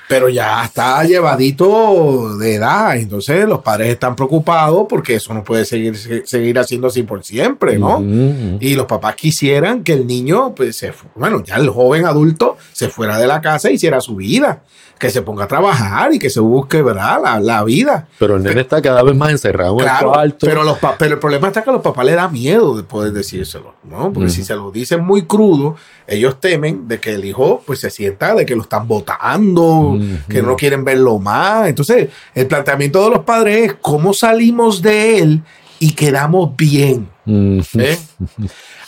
Pero 0.08 0.28
ya 0.28 0.64
está 0.64 1.04
llevadito 1.04 2.36
de 2.36 2.56
edad, 2.56 2.96
entonces 2.96 3.48
los 3.48 3.60
padres 3.60 3.88
están 3.88 4.16
preocupados 4.16 4.86
porque 4.88 5.14
eso 5.14 5.32
no 5.32 5.44
puede 5.44 5.64
seguir, 5.64 5.96
seguir 6.26 6.58
haciendo 6.58 6.88
así 6.88 7.04
por 7.04 7.22
siempre, 7.22 7.78
¿no? 7.78 8.02
Y 8.58 8.74
los 8.74 8.86
papás 8.86 9.14
quisieran 9.14 9.84
que 9.84 9.92
el 9.92 10.04
niño, 10.04 10.56
pues, 10.56 10.76
se, 10.76 10.92
bueno, 11.14 11.40
ya 11.44 11.54
el 11.54 11.70
joven 11.70 12.04
adulto 12.04 12.56
se 12.72 12.88
fuera 12.88 13.16
de 13.16 13.28
la 13.28 13.40
casa 13.40 13.68
e 13.68 13.74
hiciera 13.74 14.00
su 14.00 14.16
vida, 14.16 14.64
que 14.98 15.10
se 15.10 15.22
ponga 15.22 15.44
a 15.44 15.48
trabajar 15.48 16.12
y 16.12 16.18
que 16.24 16.30
se 16.30 16.40
busque, 16.40 16.80
¿verdad? 16.80 17.18
La, 17.22 17.38
la 17.38 17.62
vida. 17.64 18.08
Pero 18.18 18.36
el 18.36 18.42
nene 18.42 18.62
está 18.62 18.80
cada 18.80 19.02
vez 19.02 19.14
más 19.14 19.30
encerrado 19.30 19.74
en 19.74 19.80
el 19.80 19.84
Claro, 19.84 20.12
cuarto. 20.12 20.46
pero, 20.46 20.64
los 20.64 20.78
pero 20.98 21.14
el 21.14 21.20
problema 21.20 21.48
está 21.48 21.62
que 21.62 21.68
a 21.68 21.72
los 21.74 21.82
papás 21.82 22.06
les 22.06 22.16
da 22.16 22.28
miedo 22.28 22.74
de 22.76 22.82
poder 22.82 23.12
decírselo, 23.12 23.74
¿no? 23.84 24.10
Porque 24.10 24.30
si 24.30 24.42
se 24.42 24.54
lo 24.54 24.70
dicen 24.70 25.04
muy 25.04 25.26
crudo, 25.26 25.76
ellos 26.06 26.40
temen 26.40 26.88
de 26.88 26.98
que 26.98 27.12
el 27.14 27.26
hijo 27.26 27.62
pues 27.66 27.80
se 27.80 27.90
sienta 27.90 28.34
de 28.34 28.46
que 28.46 28.56
lo 28.56 28.62
están 28.62 28.88
votando, 28.88 29.98
que 30.28 30.40
no 30.42 30.56
quieren 30.56 30.82
verlo 30.84 31.18
más. 31.18 31.68
Entonces, 31.68 32.08
el 32.34 32.46
planteamiento 32.46 33.04
de 33.04 33.10
los 33.16 33.24
padres 33.24 33.66
es 33.72 33.74
cómo 33.80 34.14
salimos 34.14 34.80
de 34.80 35.18
él 35.18 35.42
y 35.84 35.90
quedamos 35.90 36.56
bien. 36.56 37.10
¿eh? 37.26 37.98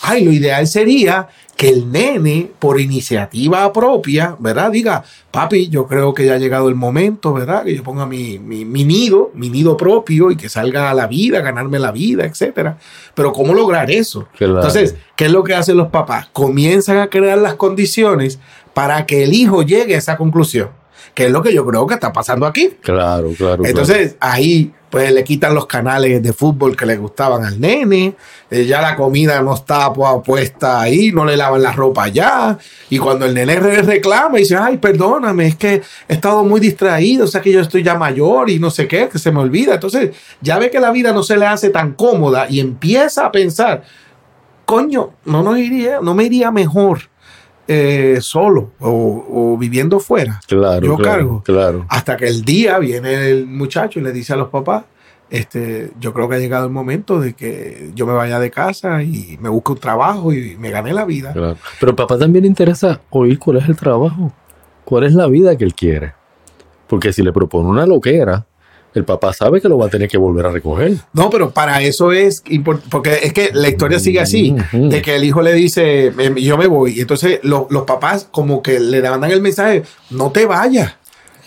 Ay, 0.01 0.25
lo 0.25 0.33
ideal 0.33 0.67
sería 0.67 1.29
que 1.55 1.69
el 1.69 1.93
nene, 1.93 2.51
por 2.59 2.81
iniciativa 2.81 3.71
propia, 3.71 4.35
¿verdad? 4.39 4.71
Diga, 4.71 5.05
papi, 5.31 5.69
yo 5.69 5.87
creo 5.87 6.15
que 6.15 6.25
ya 6.25 6.35
ha 6.35 6.39
llegado 6.39 6.71
el 6.71 6.75
momento, 6.75 7.35
¿verdad? 7.35 7.65
Que 7.65 7.77
yo 7.77 7.83
ponga 7.83 8.07
mi, 8.07 8.39
mi, 8.39 8.65
mi 8.65 8.85
nido, 8.85 9.31
mi 9.35 9.51
nido 9.51 9.77
propio 9.77 10.31
y 10.31 10.37
que 10.37 10.49
salga 10.49 10.91
a 10.91 10.95
la 10.95 11.07
vida, 11.07 11.43
ganarme 11.43 11.79
la 11.79 11.93
vida, 11.93 12.25
etcétera. 12.25 12.79
Pero 13.15 13.31
¿cómo 13.35 13.53
lograr 13.53 13.91
eso? 13.91 14.27
Claro. 14.39 14.57
Entonces, 14.57 14.95
¿qué 15.17 15.27
es 15.27 15.31
lo 15.31 15.45
que 15.45 15.55
hacen 15.55 15.77
los 15.77 15.89
papás? 15.89 16.31
Comienzan 16.33 16.97
a 16.97 17.09
crear 17.09 17.37
las 17.37 17.57
condiciones 17.57 18.39
para 18.73 19.05
que 19.05 19.25
el 19.25 19.35
hijo 19.35 19.63
llegue 19.63 19.97
a 19.97 19.99
esa 19.99 20.17
conclusión, 20.17 20.71
que 21.17 21.25
es 21.27 21.33
lo 21.33 21.43
que 21.43 21.53
yo 21.55 21.65
creo 21.67 21.87
que 21.87 21.95
está 21.95 22.13
pasando 22.13 22.45
aquí. 22.47 22.75
Claro, 22.83 23.31
claro. 23.37 23.65
Entonces 23.65 24.17
ahí 24.21 24.71
pues 24.91 25.11
le 25.13 25.25
quitan 25.25 25.55
los 25.55 25.67
canales 25.67 26.23
de 26.23 26.33
fútbol 26.33 26.77
que 26.77 26.85
le 26.87 26.97
gustaban 26.97 27.43
al 27.45 27.59
nene, 27.61 28.15
eh, 28.51 28.65
ya 28.67 28.81
la 28.83 28.95
comida 28.97 29.41
no 29.43 29.55
está 29.55 29.93
pu- 29.93 30.23
puesta 30.23 30.81
ahí, 30.81 31.11
no 31.13 31.25
le 31.25 31.37
lavan 31.37 31.61
la 31.63 31.73
ropa 31.73 32.07
ya, 32.09 32.57
y 32.89 32.99
cuando 32.99 33.27
el 33.27 33.35
nene 33.35 33.57
re- 33.57 33.83
reclama 33.83 34.39
y 34.39 34.43
dice, 34.43 34.57
ay, 34.57 34.77
perdóname, 34.77 35.49
es 35.49 35.57
que 35.57 35.83
he 36.09 36.13
estado 36.15 36.45
muy 36.45 36.61
distraído, 36.61 37.25
o 37.25 37.29
sea 37.29 37.41
que 37.41 37.51
yo 37.51 37.61
estoy 37.61 37.83
ya 37.83 37.97
mayor 37.97 38.49
y 38.49 38.59
no 38.59 38.71
sé 38.71 38.87
qué, 38.87 39.09
que 39.09 39.19
se 39.19 39.33
me 39.33 39.41
olvida, 39.41 39.75
entonces 39.75 40.15
ya 40.41 40.59
ve 40.59 40.71
que 40.71 40.81
la 40.81 40.91
vida 40.93 41.13
no 41.13 41.23
se 41.23 41.37
le 41.37 41.47
hace 41.47 41.71
tan 41.71 41.93
cómoda 41.95 42.47
y 42.49 42.61
empieza 42.61 43.27
a 43.27 43.33
pensar, 43.33 43.83
coño, 44.65 45.11
no, 45.25 45.43
nos 45.43 45.59
iría, 45.59 46.01
no 46.01 46.15
me 46.15 46.25
iría 46.25 46.51
mejor 46.51 47.01
eh, 47.69 48.19
solo 48.21 48.73
o, 48.81 49.27
o 49.29 49.59
viviendo 49.59 50.01
fuera. 50.01 50.41
claro, 50.47 50.87
yo 50.87 50.97
claro, 50.97 51.13
cargo. 51.13 51.43
Claro. 51.45 51.87
Hasta 51.89 52.17
que 52.17 52.27
el 52.27 52.45
día 52.45 52.79
viene 52.79 53.31
el 53.31 53.47
muchacho 53.47 53.99
y 53.99 54.03
le 54.03 54.13
dice 54.13 54.33
a 54.33 54.37
los 54.37 54.49
papás, 54.49 54.85
este, 55.29 55.91
yo 55.99 56.13
creo 56.13 56.29
que 56.29 56.37
ha 56.37 56.39
llegado 56.39 56.67
el 56.67 56.73
momento 56.73 57.19
de 57.19 57.35
que 57.35 57.91
yo 57.95 58.07
me 58.07 58.13
vaya 58.13 58.39
de 58.39 58.51
casa 58.51 59.03
y 59.03 59.37
me 59.41 59.49
busque 59.49 59.73
un 59.73 59.79
trabajo 59.79 60.33
y 60.33 60.57
me 60.57 60.71
gane 60.71 60.93
la 60.93 61.05
vida. 61.05 61.33
claro. 61.33 61.57
Pero 61.81 61.97
papá 61.97 62.19
también 62.19 62.43
le 62.43 62.49
interesa 62.49 63.01
oír 63.11 63.39
cuál 63.39 63.57
es 63.57 63.69
el 63.69 63.77
trabajo, 63.77 64.33
cuál 64.85 65.05
es 65.05 65.15
la 65.15 65.27
vida 65.27 65.57
que 65.57 65.65
él 65.65 65.75
quiere. 65.75 66.15
Porque 66.87 67.13
si 67.13 67.23
le 67.23 67.33
propone 67.33 67.69
una 67.69 67.87
loquera, 67.87 68.47
el 68.99 69.05
papá 69.05 69.33
sabe 69.33 69.61
que 69.61 69.69
lo 69.69 69.79
va 69.79 69.87
a 69.87 69.89
tener 69.91 70.09
que 70.09 70.19
volver 70.19 70.47
a 70.47 70.51
recoger. 70.51 70.95
No, 71.13 71.31
pero 71.31 71.51
para 71.51 71.81
eso 71.83 72.13
es 72.13 72.43
porque 72.91 73.21
es 73.23 73.33
que 73.33 73.51
la 73.53 73.69
historia 73.69 73.99
sigue 73.99 74.21
así, 74.21 74.55
de 74.73 75.03
que 75.03 75.17
el 75.17 75.25
hijo 75.25 75.43
le 75.43 75.53
dice, 75.53 76.07
"Em, 76.19 76.35
yo 76.37 76.57
me 76.57 76.67
voy, 76.67 76.95
y 76.99 77.01
entonces 77.01 77.41
lo- 77.43 77.67
los 77.71 77.83
papás 77.85 78.29
como 78.31 78.63
que 78.63 78.81
le 78.81 79.01
mandan 79.09 79.31
el 79.31 79.41
mensaje, 79.43 79.83
no 80.11 80.31
te 80.31 80.47
vayas. 80.47 80.95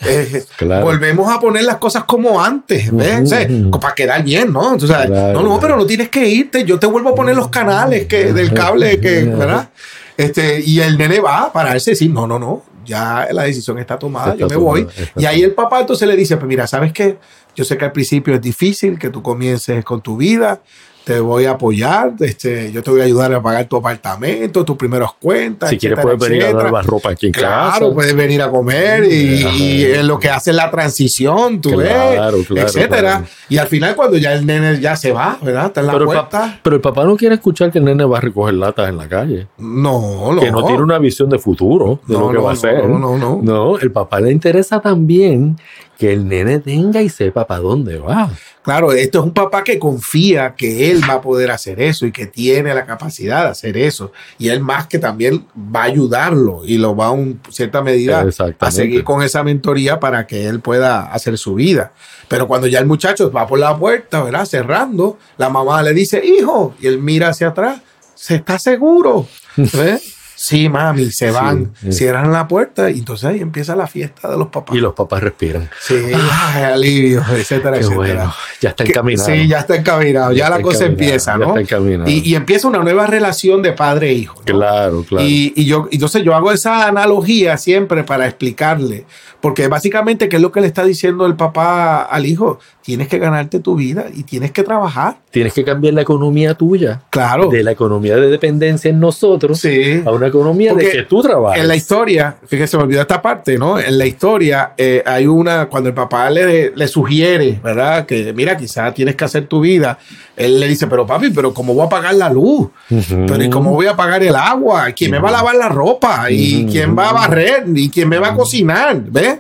Eh, 0.05 0.43
Claro. 0.57 0.85
Volvemos 0.85 1.29
a 1.29 1.41
poner 1.41 1.63
las 1.65 1.75
cosas 1.75 2.05
como 2.05 2.41
antes, 2.41 2.89
¿ves? 2.95 3.21
O 3.21 3.25
sea, 3.25 3.45
para 3.81 3.93
quedar 3.93 4.23
bien, 4.23 4.53
¿no? 4.53 4.71
Entonces, 4.73 4.95
Claro, 4.95 5.41
no, 5.41 5.43
no, 5.49 5.59
pero 5.59 5.75
no 5.75 5.85
tienes 5.85 6.07
que 6.09 6.25
irte, 6.25 6.63
yo 6.63 6.79
te 6.79 6.87
vuelvo 6.87 7.09
a 7.09 7.15
poner 7.15 7.35
los 7.35 7.49
canales 7.49 8.05
que, 8.07 8.31
del 8.31 8.53
cable, 8.53 8.99
que, 9.01 9.23
¿verdad? 9.25 9.69
Este, 10.15 10.61
y 10.61 10.79
el 10.79 10.97
nene 10.97 11.19
va 11.19 11.43
a 11.43 11.51
pararse 11.53 11.91
y 11.91 11.93
decir, 11.95 12.11
no, 12.11 12.25
no, 12.27 12.39
no, 12.39 12.63
ya 12.85 13.27
la 13.31 13.43
decisión 13.43 13.77
está 13.77 13.99
tomada, 13.99 14.27
Está 14.33 14.39
yo 14.39 14.47
me 14.47 14.53
tomada, 14.55 14.71
voy. 14.71 14.87
Y 15.17 15.25
ahí 15.25 15.43
el 15.43 15.51
papá 15.51 15.81
entonces 15.81 16.07
le 16.07 16.15
dice, 16.15 16.37
pues 16.37 16.47
mira, 16.47 16.65
¿sabes 16.65 16.91
qué? 16.93 17.17
Yo 17.55 17.63
sé 17.65 17.77
que 17.77 17.85
al 17.85 17.91
principio 17.91 18.33
es 18.35 18.41
difícil 18.41 18.97
que 18.97 19.09
tú 19.09 19.21
comiences 19.21 19.83
con 19.83 20.01
tu 20.01 20.15
vida, 20.17 20.61
te 21.03 21.19
voy 21.19 21.45
a 21.45 21.51
apoyar, 21.51 22.13
este, 22.19 22.71
yo 22.71 22.83
te 22.83 22.91
voy 22.91 23.01
a 23.01 23.05
ayudar 23.05 23.33
a 23.33 23.41
pagar 23.41 23.65
tu 23.65 23.77
apartamento, 23.77 24.63
tus 24.63 24.77
primeras 24.77 25.09
cuentas. 25.19 25.71
Si 25.71 25.77
quieres 25.79 25.97
etcétera, 25.97 26.17
puedes 26.17 26.29
venir 26.29 26.43
a 26.43 26.45
etcétera. 26.49 26.63
lavar 26.65 26.85
ropa 26.85 27.09
aquí 27.09 27.25
en 27.27 27.31
Claro, 27.31 27.71
casa. 27.79 27.93
puedes 27.95 28.15
venir 28.15 28.41
a 28.43 28.51
comer 28.51 29.05
y, 29.11 29.83
es 29.85 30.03
lo 30.03 30.19
que 30.19 30.29
hace 30.29 30.53
la 30.53 30.69
transición, 30.69 31.61
tú 31.61 31.71
Claro, 31.71 32.37
ves, 32.37 32.47
claro, 32.47 32.67
etcétera. 32.67 32.99
claro. 32.99 33.25
Y 33.49 33.57
al 33.57 33.67
final 33.67 33.95
cuando 33.95 34.17
ya 34.17 34.33
el 34.33 34.45
nene 34.45 34.79
ya 34.79 34.95
se 34.95 35.11
va, 35.11 35.39
¿verdad? 35.41 35.67
Está 35.67 35.79
en 35.81 35.87
la 35.87 35.93
pero, 35.93 36.03
el 36.03 36.07
puerta. 36.09 36.29
papá, 36.29 36.59
pero 36.61 36.75
el 36.75 36.81
papá 36.81 37.03
no 37.05 37.17
quiere 37.17 37.35
escuchar 37.35 37.71
que 37.71 37.79
el 37.79 37.85
nene 37.85 38.03
va 38.05 38.19
a 38.19 38.21
recoger 38.21 38.53
latas 38.53 38.89
en 38.89 38.97
la 38.97 39.07
calle. 39.09 39.47
No, 39.57 40.31
no. 40.33 40.39
Que 40.41 40.51
no 40.51 40.63
tiene 40.63 40.83
una 40.83 40.99
visión 40.99 41.27
de 41.29 41.39
futuro 41.39 42.01
de 42.05 42.13
No, 42.13 42.19
lo 42.19 42.27
que 42.29 42.33
no, 42.35 42.43
va 42.43 42.49
a 42.51 42.53
hacer. 42.53 42.87
no, 42.87 42.99
no, 42.99 43.17
no. 43.17 43.39
No, 43.41 43.79
el 43.79 43.91
papá 43.91 44.19
le 44.19 44.31
interesa 44.31 44.79
también 44.79 45.57
que 45.99 46.13
el 46.13 46.29
nene 46.29 46.59
tenga 46.59 47.01
y 47.01 47.09
sepa 47.09 47.45
para 47.45 47.59
dónde 47.59 47.99
va. 47.99 48.31
Claro, 48.61 48.93
esto 48.93 49.19
es 49.19 49.25
un 49.25 49.33
papá 49.33 49.65
que 49.65 49.77
confía 49.77 50.55
que 50.55 50.89
él 50.89 51.01
va 51.07 51.15
a 51.15 51.21
poder 51.21 51.51
hacer 51.51 51.81
eso 51.81 52.05
y 52.05 52.13
que 52.13 52.25
tiene 52.25 52.73
la 52.73 52.85
capacidad 52.85 53.43
de 53.43 53.49
hacer 53.49 53.75
eso. 53.75 54.13
Y 54.37 54.47
él 54.47 54.61
más 54.61 54.87
que 54.87 54.97
también 54.97 55.45
va 55.57 55.81
a 55.81 55.85
ayudarlo 55.85 56.61
y 56.63 56.77
lo 56.77 56.95
va 56.95 57.07
a 57.07 57.11
un 57.11 57.41
cierta 57.49 57.81
medida 57.81 58.25
a 58.59 58.71
seguir 58.71 59.03
con 59.03 59.23
esa 59.23 59.43
mentoría 59.43 59.99
para 59.99 60.25
que 60.25 60.47
él 60.47 60.61
pueda 60.61 61.11
hacer 61.11 61.37
su 61.37 61.55
vida. 61.55 61.91
Pero 62.29 62.47
cuando 62.47 62.67
ya 62.67 62.79
el 62.79 62.85
muchacho 62.85 63.29
va 63.29 63.45
por 63.45 63.59
la 63.59 63.77
puerta, 63.77 64.23
¿verdad? 64.23 64.45
Cerrando, 64.45 65.17
la 65.37 65.49
mamá 65.49 65.83
le 65.83 65.93
dice, 65.93 66.23
hijo, 66.25 66.75
y 66.79 66.87
él 66.87 66.99
mira 66.99 67.27
hacia 67.27 67.49
atrás, 67.49 67.81
¿se 68.15 68.35
está 68.35 68.57
seguro? 68.57 69.27
¿Ves? 69.57 70.15
Sí, 70.41 70.69
mami, 70.69 71.11
se 71.11 71.31
van, 71.31 71.73
sí. 71.81 71.91
cierran 71.91 72.31
la 72.31 72.47
puerta 72.47 72.89
y 72.89 72.99
entonces 72.99 73.25
ahí 73.25 73.41
empieza 73.41 73.75
la 73.75 73.87
fiesta 73.87 74.29
de 74.29 74.37
los 74.37 74.47
papás. 74.47 74.73
Y 74.73 74.79
los 74.79 74.93
papás 74.93 75.21
respiran. 75.21 75.69
Sí, 75.81 75.95
ay, 76.13 76.63
alivio, 76.63 77.21
etcétera, 77.29 77.71
Qué 77.77 77.79
etcétera. 77.83 77.95
bueno. 77.97 78.33
Ya 78.61 78.69
está 78.69 78.85
Que- 78.85 78.91
encaminado. 78.91 79.29
Sí, 79.29 79.47
ya 79.49 79.59
está 79.59 79.75
encaminado, 79.75 80.31
ya, 80.31 80.37
Ya 80.37 80.49
la 80.49 80.55
está 80.55 80.63
cosa 80.69 80.85
empieza, 80.85 81.31
ya 81.33 81.37
¿no? 81.39 81.47
está 81.49 81.59
encaminado. 81.59 82.09
Y, 82.09 82.19
y 82.29 82.35
empieza 82.35 82.69
una 82.69 82.79
nueva 82.79 83.05
relación 83.05 83.61
de 83.61 83.73
padre 83.73 84.11
e 84.11 84.13
hijo. 84.13 84.35
¿no? 84.39 84.45
Claro, 84.45 85.03
claro. 85.03 85.25
Y, 85.27 85.51
y 85.57 85.65
yo, 85.65 85.89
entonces 85.91 86.23
yo 86.23 86.33
hago 86.33 86.53
esa 86.53 86.87
analogía 86.87 87.57
siempre 87.57 88.05
para 88.05 88.25
explicarle, 88.25 89.05
porque 89.41 89.67
básicamente, 89.67 90.29
¿qué 90.29 90.37
es 90.37 90.41
lo 90.41 90.53
que 90.53 90.61
le 90.61 90.67
está 90.67 90.85
diciendo 90.85 91.25
el 91.25 91.35
papá 91.35 92.01
al 92.03 92.25
hijo? 92.25 92.59
Tienes 92.81 93.07
que 93.09 93.19
ganarte 93.19 93.59
tu 93.59 93.75
vida 93.75 94.05
y 94.13 94.23
tienes 94.23 94.51
que 94.51 94.63
trabajar. 94.63 95.17
Tienes 95.31 95.53
que 95.53 95.63
cambiar 95.63 95.93
la 95.93 96.01
economía 96.01 96.55
tuya. 96.55 97.01
Claro. 97.11 97.49
De 97.49 97.61
la 97.61 97.71
economía 97.71 98.15
de 98.15 98.29
dependencia 98.29 98.89
en 98.89 98.99
nosotros 98.99 99.59
Sí. 99.59 100.01
a 100.05 100.11
una 100.11 100.28
economía 100.29 100.71
Porque 100.71 100.85
de 100.85 100.91
que 100.91 101.03
tú 101.03 101.21
trabajas. 101.21 101.59
En 101.59 101.67
la 101.67 101.75
historia, 101.75 102.37
fíjate, 102.47 102.67
se 102.67 102.77
me 102.77 102.83
olvidó 102.83 103.01
esta 103.01 103.21
parte, 103.21 103.57
¿no? 103.57 103.77
En 103.79 103.97
la 103.97 104.05
historia 104.05 104.73
eh, 104.77 105.03
hay 105.05 105.27
una, 105.27 105.67
cuando 105.67 105.89
el 105.89 105.95
papá 105.95 106.29
le, 106.29 106.71
le 106.75 106.87
sugiere, 106.87 107.59
¿verdad? 107.63 108.05
Que 108.05 108.33
mira, 108.33 108.55
quizás 108.57 108.93
tienes 108.93 109.15
que 109.15 109.25
hacer 109.25 109.47
tu 109.47 109.59
vida. 109.61 109.99
Él 110.35 110.59
le 110.59 110.67
dice, 110.67 110.87
pero 110.87 111.05
papi, 111.05 111.29
pero 111.31 111.53
¿cómo 111.53 111.73
voy 111.73 111.85
a 111.85 111.89
pagar 111.89 112.15
la 112.15 112.29
luz? 112.29 112.69
Pero 112.87 113.43
¿y 113.43 113.49
cómo 113.49 113.73
voy 113.73 113.87
a 113.87 113.95
pagar 113.95 114.23
el 114.23 114.35
agua? 114.35 114.91
¿Quién 114.93 115.11
me 115.11 115.19
va 115.19 115.29
a 115.29 115.33
lavar 115.33 115.55
la 115.55 115.69
ropa? 115.69 116.31
¿Y 116.31 116.65
quién 116.65 116.97
va 116.97 117.09
a 117.09 117.13
barrer? 117.13 117.65
¿Y 117.75 117.89
quién 117.89 118.07
me 118.07 118.17
va 118.19 118.29
a 118.29 118.35
cocinar? 118.35 119.01
¿Ves? 119.01 119.39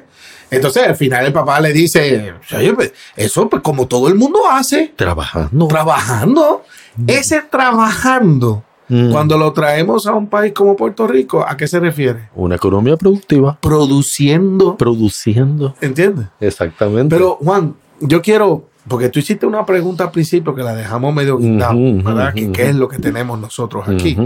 Entonces 0.51 0.87
al 0.87 0.95
final 0.95 1.25
el 1.27 1.31
papá 1.31 1.59
le 1.59 1.71
dice, 1.71 2.33
oye, 2.57 2.73
pues, 2.73 2.91
eso 3.15 3.47
pues 3.47 3.61
como 3.61 3.87
todo 3.87 4.07
el 4.07 4.15
mundo 4.15 4.39
hace, 4.49 4.91
Trabajando. 4.95 5.67
trabajando. 5.67 6.63
Ese 7.07 7.41
trabajando, 7.49 8.63
Mm. 8.89 9.11
cuando 9.11 9.37
lo 9.37 9.53
traemos 9.53 10.07
a 10.07 10.13
un 10.15 10.27
país 10.27 10.51
como 10.53 10.75
Puerto 10.75 11.05
Rico, 11.07 11.45
¿a 11.47 11.55
qué 11.55 11.67
se 11.67 11.79
refiere? 11.79 12.29
Una 12.35 12.55
economía 12.55 12.97
productiva. 12.97 13.57
Produciendo, 13.61 14.77
Produciendo. 14.77 15.75
¿entiendes? 15.81 16.27
Exactamente. 16.39 17.15
Pero 17.15 17.37
Juan, 17.41 17.75
yo 17.99 18.21
quiero, 18.21 18.65
porque 18.87 19.09
tú 19.09 19.19
hiciste 19.19 19.45
una 19.45 19.65
pregunta 19.65 20.05
al 20.05 20.11
principio 20.11 20.55
que 20.55 20.63
la 20.63 20.73
dejamos 20.73 21.13
medio 21.13 21.37
guindada, 21.37 21.75
Ujú, 21.75 22.01
¿verdad? 22.03 22.27
ujú, 22.29 22.35
Que 22.35 22.43
ujú. 22.45 22.51
¿Qué 22.53 22.69
es 22.69 22.75
lo 22.75 22.87
que 22.87 22.97
tenemos 22.97 23.39
nosotros 23.39 23.87
aquí? 23.87 24.17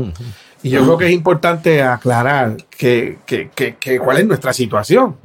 Y 0.63 0.69
yo 0.69 0.81
creo 0.83 0.97
que 0.97 1.07
es 1.07 1.11
importante 1.11 1.81
aclarar 1.83 2.55
que, 2.69 3.17
que- 3.25 3.49
que- 3.53 3.75
que 3.75 3.99
cuál 3.99 4.17
es 4.19 4.25
nuestra 4.25 4.53
situación. 4.53 5.15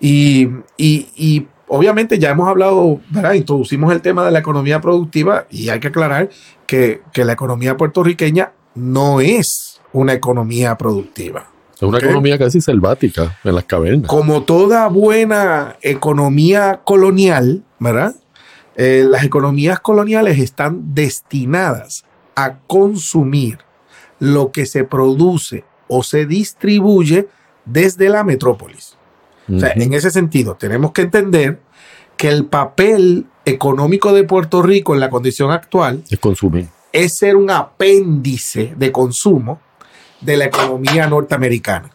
Y, 0.00 0.48
y- 0.76 1.08
y 1.16 1.46
obviamente 1.66 2.18
ya 2.18 2.30
hemos 2.30 2.48
hablado, 2.48 3.00
¿verdad? 3.10 3.32
Introducimos 3.32 3.92
el 3.92 4.00
tema 4.00 4.24
de 4.24 4.30
la 4.30 4.38
economía 4.38 4.80
productiva 4.80 5.46
y 5.50 5.68
hay 5.70 5.80
que 5.80 5.88
aclarar 5.88 6.28
que, 6.66 7.02
que 7.12 7.24
la 7.24 7.32
economía 7.32 7.76
puertorriqueña 7.76 8.52
no 8.74 9.20
es 9.20 9.80
una 9.92 10.12
economía 10.12 10.76
productiva. 10.76 11.50
Es 11.74 11.82
una 11.82 11.98
economía 11.98 12.38
casi 12.38 12.60
selvática 12.60 13.38
en 13.44 13.54
las 13.54 13.64
cavernas. 13.64 14.08
Como 14.08 14.42
toda 14.42 14.88
buena 14.88 15.76
economía 15.80 16.80
colonial, 16.84 17.62
¿verdad? 17.78 18.14
Eh, 18.76 19.04
las 19.08 19.24
economías 19.24 19.80
coloniales 19.80 20.38
están 20.38 20.94
destinadas 20.94 22.04
a 22.34 22.58
consumir 22.66 23.58
lo 24.18 24.52
que 24.52 24.66
se 24.66 24.84
produce 24.84 25.64
o 25.88 26.02
se 26.02 26.26
distribuye 26.26 27.28
desde 27.64 28.08
la 28.08 28.24
metrópolis. 28.24 28.96
O 29.52 29.58
sea, 29.58 29.72
en 29.74 29.94
ese 29.94 30.10
sentido, 30.10 30.56
tenemos 30.56 30.92
que 30.92 31.02
entender 31.02 31.58
que 32.18 32.28
el 32.28 32.44
papel 32.44 33.26
económico 33.46 34.12
de 34.12 34.24
Puerto 34.24 34.60
Rico 34.60 34.92
en 34.92 35.00
la 35.00 35.08
condición 35.08 35.50
actual 35.50 36.02
Es 36.10 36.18
consumir. 36.18 36.68
Es 36.92 37.16
ser 37.16 37.36
un 37.36 37.50
apéndice 37.50 38.74
de 38.76 38.92
consumo 38.92 39.60
de 40.20 40.36
la 40.36 40.46
economía 40.46 41.06
norteamericana. 41.06 41.90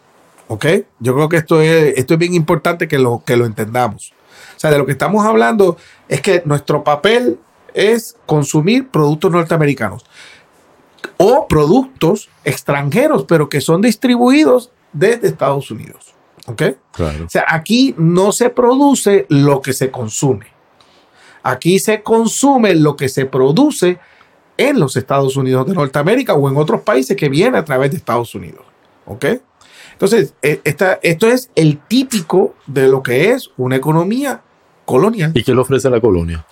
¿Ok? 0.48 0.66
Yo 1.00 1.14
creo 1.16 1.30
que 1.30 1.38
esto 1.38 1.62
es, 1.62 1.98
esto 1.98 2.14
es 2.14 2.20
bien 2.20 2.34
importante 2.34 2.88
que 2.88 3.00
lo, 3.00 3.24
que 3.26 3.38
lo 3.38 3.46
entendamos. 3.46 4.14
O 4.56 4.60
sea, 4.60 4.72
de 4.72 4.78
lo 4.78 4.86
que 4.86 4.92
estamos 4.92 5.26
hablando 5.26 5.78
es 6.08 6.22
que 6.22 6.44
nuestro 6.46 6.84
papel 6.84 7.40
es 7.74 8.16
consumir 8.26 8.90
productos 8.90 9.32
norteamericanos 9.32 10.06
o 11.18 11.48
productos 11.48 12.30
extranjeros, 12.44 13.26
pero 13.26 13.50
que 13.50 13.62
son 13.62 13.82
distribuidos 13.82 14.72
desde 14.92 15.28
Estados 15.28 15.72
Unidos. 15.72 16.14
¿Ok? 16.46 16.64
Claro. 16.92 17.26
O 17.26 17.30
sea, 17.30 17.46
aquí 17.48 17.96
no 17.98 18.32
se 18.32 18.50
produce 18.50 19.26
lo 19.30 19.62
que 19.62 19.74
se 19.74 19.92
consume. 19.92 20.48
Aquí 21.42 21.80
se 21.80 22.04
consume 22.04 22.76
lo 22.76 22.96
que 22.96 23.10
se 23.10 23.26
produce 23.26 24.00
en 24.58 24.80
los 24.80 24.96
Estados 24.98 25.36
Unidos 25.36 25.66
de 25.68 25.74
Norteamérica 25.74 26.34
o 26.34 26.50
en 26.50 26.58
otros 26.58 26.82
países 26.82 27.18
que 27.18 27.30
viene 27.30 27.58
a 27.58 27.66
través 27.66 27.92
de 27.92 27.98
Estados 27.98 28.34
Unidos. 28.36 28.62
¿Ok? 29.06 29.26
Entonces, 29.94 30.34
e- 30.42 30.62
esta- 30.64 31.00
esto 31.04 31.28
es 31.28 31.50
el 31.56 31.80
típico 31.80 32.56
de 32.68 32.88
lo 32.88 33.04
que 33.04 33.32
es 33.32 33.52
una 33.58 33.76
economía 33.76 34.42
colonial. 34.86 35.32
¿Y 35.34 35.44
qué 35.44 35.54
le 35.54 35.62
ofrece 35.62 35.90
la 35.90 36.00
colonia? 36.02 36.46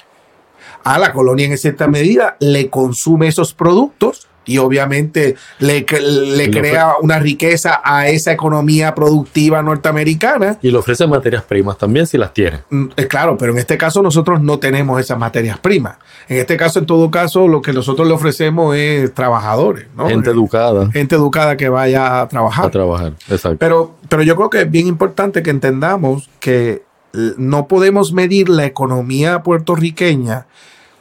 A 0.83 0.97
la 0.97 1.11
colonia 1.13 1.45
en 1.45 1.57
cierta 1.57 1.87
medida 1.87 2.37
le 2.39 2.69
consume 2.69 3.27
esos 3.27 3.53
productos 3.53 4.27
y 4.51 4.57
obviamente 4.57 5.35
le, 5.59 5.85
le 5.89 6.51
crea 6.51 6.93
una 7.01 7.19
riqueza 7.19 7.81
a 7.83 8.07
esa 8.07 8.31
economía 8.31 8.93
productiva 8.93 9.61
norteamericana. 9.61 10.57
Y 10.61 10.71
le 10.71 10.77
ofrece 10.77 11.07
materias 11.07 11.43
primas 11.43 11.77
también 11.77 12.05
si 12.05 12.17
las 12.17 12.33
tiene. 12.33 12.59
Mm, 12.69 12.85
eh, 12.97 13.07
Claro, 13.07 13.37
pero 13.37 13.51
en 13.51 13.59
este 13.59 13.77
caso 13.77 14.01
nosotros 14.01 14.41
no 14.41 14.59
tenemos 14.59 14.99
esas 14.99 15.17
materias 15.17 15.59
primas. 15.59 15.97
En 16.27 16.37
este 16.37 16.57
caso, 16.57 16.79
en 16.79 16.85
todo 16.85 17.11
caso, 17.11 17.47
lo 17.47 17.61
que 17.61 17.73
nosotros 17.73 18.07
le 18.07 18.13
ofrecemos 18.13 18.75
es 18.75 19.13
trabajadores, 19.13 19.87
¿no? 19.95 20.07
Gente 20.07 20.29
educada 20.29 20.89
Gente 20.91 21.15
educada 21.15 21.57
que 21.57 21.69
vaya 21.69 22.21
a 22.21 22.27
trabajar. 22.27 22.65
a 22.65 22.71
trabajar. 22.71 23.13
Exacto. 23.29 23.57
Pero, 23.59 23.95
pero 24.09 24.23
yo 24.23 24.35
creo 24.35 24.49
que 24.49 24.61
es 24.61 24.71
bien 24.71 24.87
importante 24.87 25.43
que 25.43 25.49
entendamos 25.49 26.29
que 26.39 26.83
eh, 27.13 27.33
no 27.37 27.67
podemos 27.67 28.13
medir 28.13 28.49
la 28.49 28.65
economía 28.65 29.43
puertorriqueña 29.43 30.45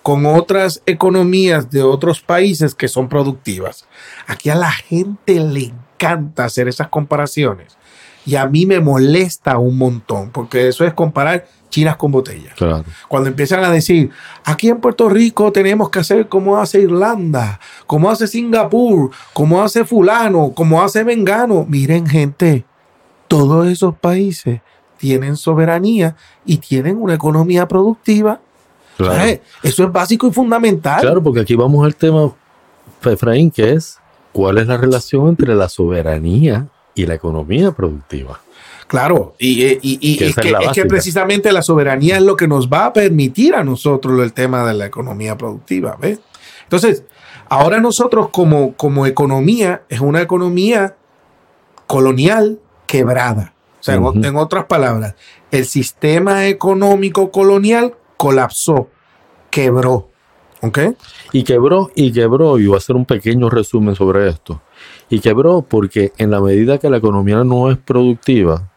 con 0.03 0.27
otras 0.27 0.83
economías 0.87 1.71
de 1.71 1.83
otros 1.83 2.21
países 2.21 2.75
que 2.75 2.89
son 2.89 3.09
productivas. 3.09 3.87
Aquí 4.27 4.51
a 4.51 4.55
la 4.55 4.71
gente 4.71 5.41
le 5.41 5.73
encanta 5.73 6.45
hacer 6.45 6.69
esas 6.69 6.89
comparaciones 6.89 7.77
y 8.25 8.37
a 8.37 8.47
mí 8.47 8.67
me 8.67 8.81
molesta 8.81 9.59
un 9.59 9.79
montón 9.79 10.31
porque 10.31 10.69
eso 10.69 10.85
es 10.85 10.95
comparar 10.95 11.47
chinas 11.71 11.97
con 11.97 12.11
botellas. 12.11 12.55
Claro. 12.55 12.85
Cuando 13.09 13.29
empiezan 13.29 13.65
a 13.65 13.71
decir, 13.71 14.11
aquí 14.45 14.69
en 14.69 14.81
Puerto 14.81 15.09
Rico 15.09 15.53
tenemos 15.53 15.89
que 15.91 16.01
hacer 16.01 16.29
como 16.29 16.59
hace 16.59 16.81
Irlanda, 16.81 17.61
como 17.87 18.11
hace 18.11 18.27
Singapur, 18.27 19.11
como 19.33 19.63
hace 19.63 19.85
fulano, 19.85 20.53
como 20.55 20.83
hace 20.83 21.05
Mengano. 21.05 21.65
Miren 21.69 22.07
gente, 22.07 22.65
todos 23.29 23.69
esos 23.69 23.95
países 23.97 24.61
tienen 24.99 25.37
soberanía 25.37 26.17
y 26.45 26.59
tienen 26.59 27.01
una 27.01 27.15
economía 27.15 27.67
productiva. 27.69 28.41
Claro. 29.05 29.21
¿Sabes? 29.21 29.41
Eso 29.63 29.85
es 29.85 29.93
básico 29.93 30.29
y 30.29 30.33
fundamental. 30.33 31.01
Claro, 31.01 31.23
porque 31.23 31.41
aquí 31.41 31.55
vamos 31.55 31.85
al 31.85 31.95
tema, 31.97 32.33
Efraín, 33.05 33.51
que 33.51 33.73
es 33.73 33.99
cuál 34.33 34.59
es 34.59 34.67
la 34.67 34.77
relación 34.77 35.29
entre 35.29 35.55
la 35.55 35.69
soberanía 35.69 36.69
y 36.95 37.07
la 37.07 37.15
economía 37.15 37.73
productiva. 37.73 38.41
Claro, 38.87 39.35
y, 39.39 39.65
es, 39.65 40.35
que, 40.35 40.53
es 40.81 40.87
precisamente 40.89 41.53
la 41.53 41.63
soberanía 41.63 42.17
es 42.17 42.23
lo 42.23 42.35
que 42.35 42.49
nos 42.49 42.69
va 42.69 42.87
a 42.87 42.93
permitir 42.93 43.55
a 43.55 43.63
nosotros 43.63 44.21
el 44.21 44.33
tema 44.33 44.67
de 44.67 44.75
la 44.75 44.87
economía 44.87 45.39
productiva. 45.39 45.97
¿ves? 46.01 46.19
Entonces, 46.65 47.05
ahora 47.49 47.79
nosotros 47.81 48.31
como, 48.31 48.75
como 48.75 49.07
economía, 49.07 49.83
es 49.89 50.01
una 50.01 50.21
economía 50.21 50.97
colonial 51.87 52.59
quebrada. 52.87 53.55
O 53.79 53.83
sea, 53.83 53.95
en 53.95 54.37
otras 54.37 54.65
palabras, 54.65 55.15
el 55.53 55.65
sistema 55.67 56.49
económico 56.49 57.31
colonial 57.31 57.95
colapsó, 58.21 58.91
quebró. 59.49 60.11
¿Ok? 60.61 60.79
Y 61.33 61.43
quebró, 61.43 61.91
y 61.95 62.13
quebró, 62.13 62.59
y 62.59 62.67
voy 62.67 62.75
a 62.75 62.77
hacer 62.77 62.95
un 62.95 63.07
pequeño 63.07 63.49
resumen 63.49 63.95
sobre 63.95 64.29
esto. 64.29 64.61
Y 65.09 65.21
quebró 65.21 65.63
porque 65.63 66.13
en 66.19 66.31
la 66.31 66.43
medida 66.43 66.77
que 66.77 66.91
la 66.91 66.99
economía 66.99 67.43
no 67.45 67.71
es 67.71 67.79
productiva 67.79 68.71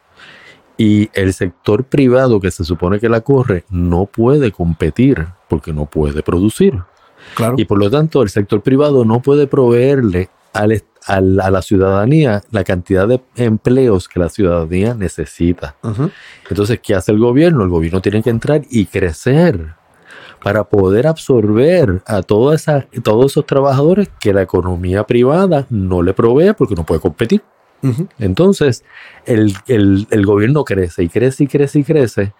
y 0.78 1.10
el 1.12 1.34
sector 1.34 1.84
privado 1.84 2.40
que 2.40 2.50
se 2.50 2.64
supone 2.64 2.98
que 2.98 3.10
la 3.10 3.20
corre 3.20 3.66
no 3.68 4.06
puede 4.06 4.50
competir 4.50 5.26
porque 5.50 5.74
no 5.74 5.84
puede 5.84 6.22
producir. 6.22 6.82
Claro. 7.34 7.56
Y 7.58 7.66
por 7.66 7.78
lo 7.78 7.90
tanto 7.90 8.22
el 8.22 8.30
sector 8.30 8.62
privado 8.62 9.04
no 9.04 9.20
puede 9.20 9.46
proveerle 9.46 10.30
al 10.54 10.72
a 11.06 11.20
la 11.50 11.62
ciudadanía 11.62 12.42
la 12.50 12.64
cantidad 12.64 13.06
de 13.06 13.20
empleos 13.36 14.08
que 14.08 14.20
la 14.20 14.28
ciudadanía 14.28 14.94
necesita. 14.94 15.76
Entonces, 16.48 16.80
¿qué 16.82 16.94
hace 16.94 17.12
el 17.12 17.18
gobierno? 17.18 17.62
El 17.64 17.70
gobierno 17.70 18.00
tiene 18.00 18.22
que 18.22 18.30
entrar 18.30 18.62
y 18.70 18.86
crecer 18.86 19.74
para 20.42 20.64
poder 20.64 21.06
absorber 21.06 22.02
a 22.06 22.22
toda 22.22 22.54
esa, 22.54 22.86
todos 23.02 23.32
esos 23.32 23.46
trabajadores 23.46 24.08
que 24.20 24.32
la 24.34 24.42
economía 24.42 25.04
privada 25.04 25.66
no 25.70 26.02
le 26.02 26.12
provee 26.14 26.52
porque 26.56 26.74
no 26.74 26.84
puede 26.84 27.00
competir. 27.00 27.42
Entonces, 28.18 28.82
el, 29.26 29.54
el- 29.66 30.06
el 30.10 30.24
gobierno 30.24 30.64
crece 30.64 31.02
y 31.02 31.08
crece 31.10 31.44
y 31.44 31.46
crece 31.48 31.78
y 31.80 31.84
crece 31.84 32.32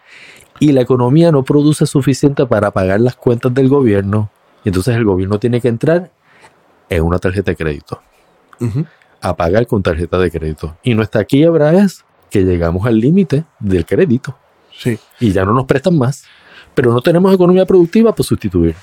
y 0.59 0.73
la 0.73 0.81
economía 0.81 1.33
no 1.33 1.43
produce 1.45 1.85
suficiente 1.87 2.47
para 2.47 2.71
pagar 2.71 3.01
las 3.01 3.17
cuentas 3.17 3.53
del 3.53 3.69
gobierno. 3.69 4.31
Y 4.65 4.69
entonces 4.71 4.97
el 4.97 5.05
gobierno 5.05 5.39
tiene 5.39 5.61
que 5.61 5.69
entrar 5.69 6.11
en 6.89 7.03
una 7.03 7.19
tarjeta 7.19 7.51
de 7.51 7.57
crédito, 7.57 8.01
Ujú. 8.61 8.85
a 9.21 9.35
pagar 9.37 9.67
con 9.67 9.83
tarjeta 9.83 10.19
de 10.19 10.31
crédito. 10.31 10.77
Y 10.83 10.95
nuestra 10.95 11.25
quiebra 11.25 11.73
es 11.73 12.05
que 12.31 12.43
llegamos 12.43 12.87
al 12.87 12.99
límite 12.99 13.45
del 13.61 13.87
crédito 13.87 14.37
Sí. 14.77 14.99
y 15.21 15.33
ya 15.33 15.45
no 15.45 15.53
nos 15.53 15.65
prestan 15.67 15.97
más, 15.97 16.25
pero 16.75 16.93
no 16.93 17.01
tenemos 17.01 17.33
economía 17.33 17.65
productiva 17.65 18.13
para 18.13 18.25
sustituir. 18.25 18.75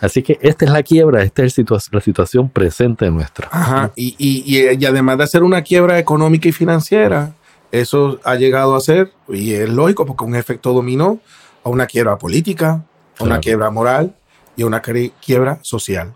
Así 0.00 0.22
que 0.22 0.38
esta 0.40 0.64
es 0.64 0.70
la 0.70 0.82
quiebra, 0.82 1.22
esta 1.22 1.42
es 1.44 1.56
situa- 1.58 1.82
la 1.92 2.00
situación 2.00 2.48
presente 2.48 3.10
nuestra. 3.10 3.48
Ajá, 3.52 3.92
y, 3.96 4.14
y- 4.18 4.44
y- 4.74 4.84
además 4.86 5.18
de 5.18 5.24
hacer 5.24 5.42
una 5.42 5.62
quiebra 5.62 5.98
económica 5.98 6.48
y 6.48 6.52
financiera, 6.52 7.34
eso 7.70 8.18
ha 8.24 8.34
llegado 8.34 8.74
a 8.76 8.80
ser, 8.80 9.12
y 9.28 9.52
es 9.52 9.68
lógico 9.68 10.06
porque 10.06 10.24
un 10.24 10.34
efecto 10.34 10.72
dominó 10.72 11.20
a 11.64 11.68
una 11.68 11.86
quiebra 11.86 12.16
política, 12.18 12.82
a 13.18 13.24
una 13.24 13.34
Claro. 13.34 13.40
quiebra 13.42 13.70
moral 13.70 14.16
y 14.56 14.62
a 14.62 14.66
una 14.66 14.80
quiebra 14.80 15.58
social. 15.62 16.14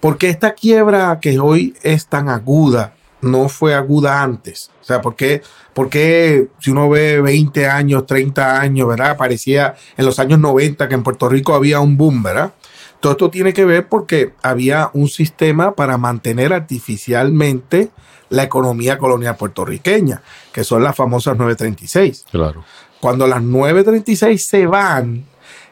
Porque 0.00 0.28
esta 0.28 0.54
quiebra 0.54 1.18
que 1.20 1.38
hoy 1.38 1.74
es 1.82 2.06
tan 2.06 2.28
aguda 2.28 2.94
no 3.20 3.48
fue 3.48 3.74
aguda 3.74 4.22
antes? 4.22 4.70
O 4.80 4.84
sea, 4.84 5.00
¿por 5.00 5.16
qué, 5.16 5.42
por 5.74 5.88
qué 5.88 6.48
si 6.60 6.70
uno 6.70 6.88
ve 6.88 7.20
20 7.20 7.66
años, 7.68 8.06
30 8.06 8.60
años, 8.60 8.88
¿verdad? 8.88 9.16
Parecía 9.16 9.74
en 9.96 10.06
los 10.06 10.18
años 10.18 10.38
90 10.38 10.88
que 10.88 10.94
en 10.94 11.02
Puerto 11.02 11.28
Rico 11.28 11.54
había 11.54 11.80
un 11.80 11.96
boom, 11.96 12.22
¿verdad? 12.22 12.52
Todo 13.00 13.12
esto 13.12 13.30
tiene 13.30 13.52
que 13.52 13.64
ver 13.64 13.88
porque 13.88 14.34
había 14.42 14.90
un 14.92 15.08
sistema 15.08 15.72
para 15.74 15.98
mantener 15.98 16.52
artificialmente 16.52 17.90
la 18.28 18.42
economía 18.42 18.98
colonial 18.98 19.36
puertorriqueña, 19.36 20.22
que 20.52 20.64
son 20.64 20.82
las 20.82 20.96
famosas 20.96 21.36
936. 21.36 22.26
Claro. 22.30 22.64
Cuando 23.00 23.26
las 23.26 23.42
936 23.42 24.44
se 24.44 24.66
van, 24.66 25.24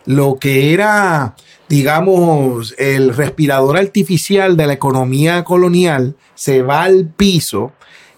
lo 0.07 0.39
que 0.39 0.73
era, 0.73 1.35
digamos, 1.69 2.75
el 2.79 3.15
respirador 3.15 3.77
artificial 3.77 4.57
de 4.57 4.67
la 4.67 4.73
economía 4.75 5.45
colonial 5.45 6.17
se 6.35 6.63
va 6.63 6.85
al 6.85 7.07
piso 7.07 7.73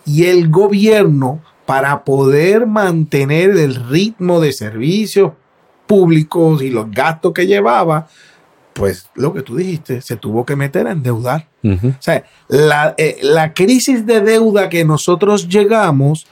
y 0.04 0.24
el 0.24 0.50
gobierno, 0.50 1.42
para 1.66 2.02
poder 2.02 2.66
mantener 2.66 3.50
el 3.50 3.74
ritmo 3.74 4.40
de 4.40 4.52
servicios 4.54 5.32
públicos 5.86 6.62
y 6.62 6.70
los 6.70 6.90
gastos 6.90 7.34
que 7.34 7.46
llevaba, 7.46 8.08
pues 8.72 9.10
lo 9.14 9.34
que 9.34 9.42
tú 9.42 9.56
dijiste, 9.56 10.00
se 10.00 10.16
tuvo 10.16 10.46
que 10.46 10.56
meter 10.56 10.86
a 10.86 10.92
endeudar. 10.92 11.46
O 11.64 12.02
sea, 12.02 12.24
la, 12.48 12.94
eh, 12.96 13.18
la 13.20 13.52
crisis 13.52 14.06
de 14.06 14.22
deuda 14.22 14.70
que 14.70 14.84
nosotros 14.86 15.48
llegamos 15.48 16.26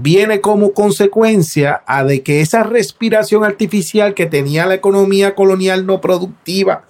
viene 0.00 0.40
como 0.40 0.72
consecuencia 0.72 1.82
a 1.86 2.04
de 2.04 2.22
que 2.22 2.40
esa 2.40 2.62
respiración 2.62 3.44
artificial 3.44 4.14
que 4.14 4.26
tenía 4.26 4.66
la 4.66 4.74
economía 4.74 5.34
colonial 5.34 5.86
no 5.86 6.00
productiva 6.00 6.84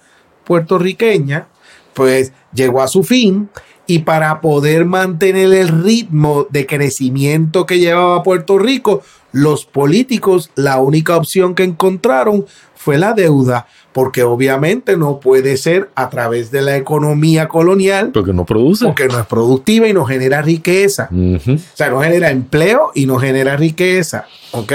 puertorriqueña, 0.45 1.47
pues 1.93 2.31
llegó 2.53 2.81
a 2.81 2.87
su 2.87 3.03
fin 3.03 3.49
y 3.85 3.99
para 3.99 4.41
poder 4.41 4.85
mantener 4.85 5.53
el 5.53 5.83
ritmo 5.83 6.45
de 6.49 6.65
crecimiento 6.65 7.65
que 7.65 7.79
llevaba 7.79 8.23
Puerto 8.23 8.59
Rico, 8.59 9.01
los 9.31 9.65
políticos 9.65 10.51
la 10.55 10.79
única 10.79 11.15
opción 11.15 11.55
que 11.55 11.63
encontraron 11.63 12.45
fue 12.75 12.97
la 12.97 13.13
deuda, 13.13 13.67
porque 13.97 14.21
obviamente 14.21 14.95
no 14.95 15.19
puede 15.19 15.57
ser 15.57 15.89
a 15.95 16.11
través 16.11 16.51
de 16.51 16.61
la 16.61 16.75
economía 16.77 17.47
colonial, 17.47 18.11
Porque 18.13 18.31
no 18.31 18.45
produce. 18.45 18.85
porque 18.85 19.07
no 19.07 19.17
es 19.17 19.25
productiva 19.25 19.87
y 19.87 19.93
no 19.93 20.05
genera 20.05 20.43
riqueza. 20.43 21.09
O 21.11 21.57
sea, 21.73 21.89
no 21.89 22.01
genera 22.01 22.29
empleo 22.29 22.91
y 22.93 23.07
no 23.07 23.17
genera 23.17 23.57
riqueza. 23.57 24.25
¿Ok? 24.51 24.71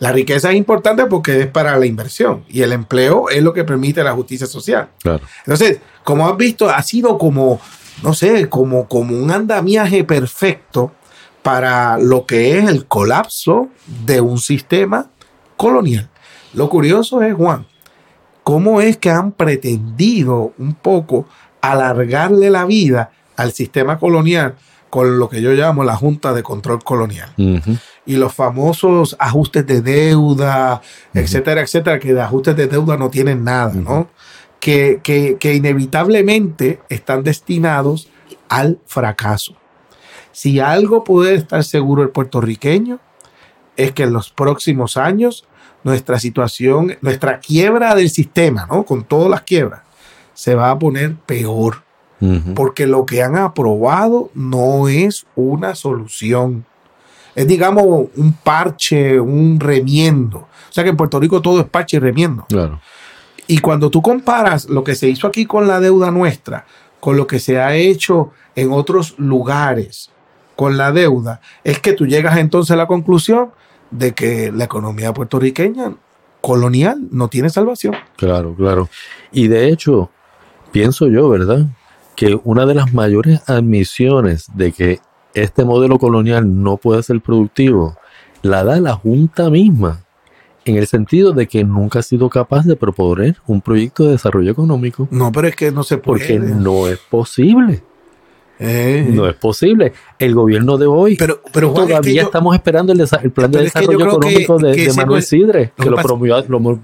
La 0.00 0.12
riqueza 0.12 0.50
es 0.50 0.56
importante 0.56 1.06
porque 1.06 1.40
es 1.40 1.46
para 1.46 1.78
la 1.78 1.86
inversión 1.86 2.44
y 2.46 2.60
el 2.60 2.72
empleo 2.72 3.30
es 3.30 3.42
lo 3.42 3.54
que 3.54 3.64
permite 3.64 4.04
la 4.04 4.12
justicia 4.12 4.46
social. 4.46 4.90
Claro. 5.02 5.24
Entonces, 5.46 5.78
como 6.04 6.28
has 6.28 6.36
visto, 6.36 6.68
ha 6.68 6.82
sido 6.82 7.16
como, 7.16 7.58
no 8.02 8.12
sé, 8.12 8.50
como, 8.50 8.86
como 8.86 9.16
un 9.16 9.30
andamiaje 9.30 10.04
perfecto 10.04 10.92
para 11.42 11.96
lo 11.96 12.26
que 12.26 12.58
es 12.58 12.68
el 12.68 12.84
colapso 12.84 13.70
de 14.04 14.20
un 14.20 14.38
sistema 14.38 15.08
colonial. 15.56 16.10
Lo 16.52 16.68
curioso 16.68 17.22
es, 17.22 17.32
Juan, 17.34 17.64
cómo 18.42 18.80
es 18.80 18.96
que 18.96 19.10
han 19.10 19.32
pretendido 19.32 20.52
un 20.58 20.74
poco 20.74 21.26
alargarle 21.60 22.50
la 22.50 22.64
vida 22.64 23.12
al 23.36 23.52
sistema 23.52 23.98
colonial 23.98 24.56
con 24.90 25.18
lo 25.18 25.28
que 25.28 25.40
yo 25.40 25.52
llamo 25.52 25.84
la 25.84 25.96
Junta 25.96 26.34
de 26.34 26.42
Control 26.42 26.84
Colonial. 26.84 27.32
Y 28.04 28.16
los 28.16 28.34
famosos 28.34 29.16
ajustes 29.18 29.66
de 29.66 29.80
deuda, 29.80 30.82
etcétera, 31.14 31.62
etcétera, 31.62 31.98
que 31.98 32.12
de 32.12 32.20
ajustes 32.20 32.56
de 32.56 32.66
deuda 32.66 32.96
no 32.96 33.08
tienen 33.08 33.42
nada, 33.42 33.72
¿no? 33.72 34.08
Que, 34.60 35.00
que 35.02 35.54
inevitablemente 35.54 36.80
están 36.90 37.22
destinados 37.22 38.10
al 38.48 38.80
fracaso. 38.84 39.54
Si 40.32 40.60
algo 40.60 41.04
puede 41.04 41.36
estar 41.36 41.64
seguro 41.64 42.02
el 42.02 42.10
puertorriqueño, 42.10 43.00
es 43.76 43.92
que 43.92 44.02
en 44.02 44.12
los 44.12 44.30
próximos 44.30 44.96
años 44.96 45.46
nuestra 45.84 46.18
situación, 46.18 46.96
nuestra 47.00 47.40
quiebra 47.40 47.94
del 47.94 48.10
sistema, 48.10 48.66
¿no? 48.70 48.84
Con 48.84 49.04
todas 49.04 49.30
las 49.30 49.42
quiebras, 49.42 49.82
se 50.34 50.54
va 50.54 50.70
a 50.70 50.78
poner 50.78 51.14
peor. 51.16 51.82
Porque 52.54 52.86
lo 52.86 53.04
que 53.04 53.20
han 53.20 53.34
aprobado 53.34 54.30
no 54.32 54.86
es 54.86 55.26
una 55.34 55.74
solución. 55.74 56.64
Es, 57.34 57.48
digamos, 57.48 57.84
un 58.14 58.32
parche, 58.32 59.18
un 59.18 59.58
remiendo. 59.58 60.38
O 60.38 60.72
sea 60.72 60.84
que 60.84 60.90
en 60.90 60.96
Puerto 60.96 61.18
Rico 61.18 61.42
todo 61.42 61.58
es 61.60 61.66
parche 61.66 61.96
y 61.96 62.00
remiendo. 62.00 62.46
Claro. 62.48 62.80
Y 63.48 63.58
cuando 63.58 63.90
tú 63.90 64.02
comparas 64.02 64.66
lo 64.66 64.84
que 64.84 64.94
se 64.94 65.08
hizo 65.08 65.26
aquí 65.26 65.46
con 65.46 65.66
la 65.66 65.80
deuda 65.80 66.12
nuestra, 66.12 66.64
con 67.00 67.16
lo 67.16 67.26
que 67.26 67.40
se 67.40 67.60
ha 67.60 67.74
hecho 67.74 68.30
en 68.54 68.70
otros 68.70 69.18
lugares 69.18 70.10
con 70.54 70.76
la 70.76 70.92
deuda, 70.92 71.40
es 71.64 71.80
que 71.80 71.92
tú 71.92 72.06
llegas 72.06 72.38
entonces 72.38 72.70
a 72.70 72.76
la 72.76 72.86
conclusión 72.86 73.50
de 73.92 74.12
que 74.12 74.50
la 74.50 74.64
economía 74.64 75.12
puertorriqueña 75.12 75.94
colonial 76.40 77.06
no 77.10 77.28
tiene 77.28 77.50
salvación. 77.50 77.94
Claro, 78.16 78.54
claro. 78.54 78.88
Y 79.30 79.46
de 79.46 79.68
hecho, 79.68 80.10
pienso 80.72 81.06
yo, 81.06 81.28
¿verdad? 81.28 81.66
Que 82.16 82.38
una 82.42 82.66
de 82.66 82.74
las 82.74 82.92
mayores 82.92 83.48
admisiones 83.48 84.48
de 84.54 84.72
que 84.72 85.00
este 85.34 85.64
modelo 85.64 85.98
colonial 85.98 86.62
no 86.62 86.76
puede 86.76 87.02
ser 87.02 87.20
productivo, 87.20 87.96
la 88.42 88.64
da 88.64 88.80
la 88.80 88.94
Junta 88.94 89.48
misma, 89.50 90.04
en 90.64 90.76
el 90.76 90.86
sentido 90.86 91.32
de 91.32 91.46
que 91.46 91.64
nunca 91.64 92.00
ha 92.00 92.02
sido 92.02 92.28
capaz 92.28 92.64
de 92.64 92.76
proponer 92.76 93.36
un 93.46 93.60
proyecto 93.60 94.04
de 94.04 94.12
desarrollo 94.12 94.50
económico. 94.50 95.08
No, 95.10 95.32
pero 95.32 95.48
es 95.48 95.56
que 95.56 95.72
no 95.72 95.82
se 95.82 95.98
puede. 95.98 96.20
Porque 96.20 96.38
no 96.38 96.88
es 96.88 96.98
posible. 96.98 97.82
Eh. 98.62 99.06
No 99.08 99.28
es 99.28 99.34
posible. 99.34 99.92
El 100.18 100.34
gobierno 100.34 100.78
de 100.78 100.86
hoy 100.86 101.16
pero, 101.16 101.40
pero 101.52 101.72
todavía 101.72 102.22
estamos 102.22 102.54
esperando 102.54 102.92
el, 102.92 103.30
plan 103.32 103.50
de 103.50 103.62
desarrollo 103.62 104.06
económico 104.06 104.58
de, 104.58 104.92
Manuel 104.96 105.22
Sidre, 105.22 105.72
que 105.76 105.90
lo, 105.90 105.96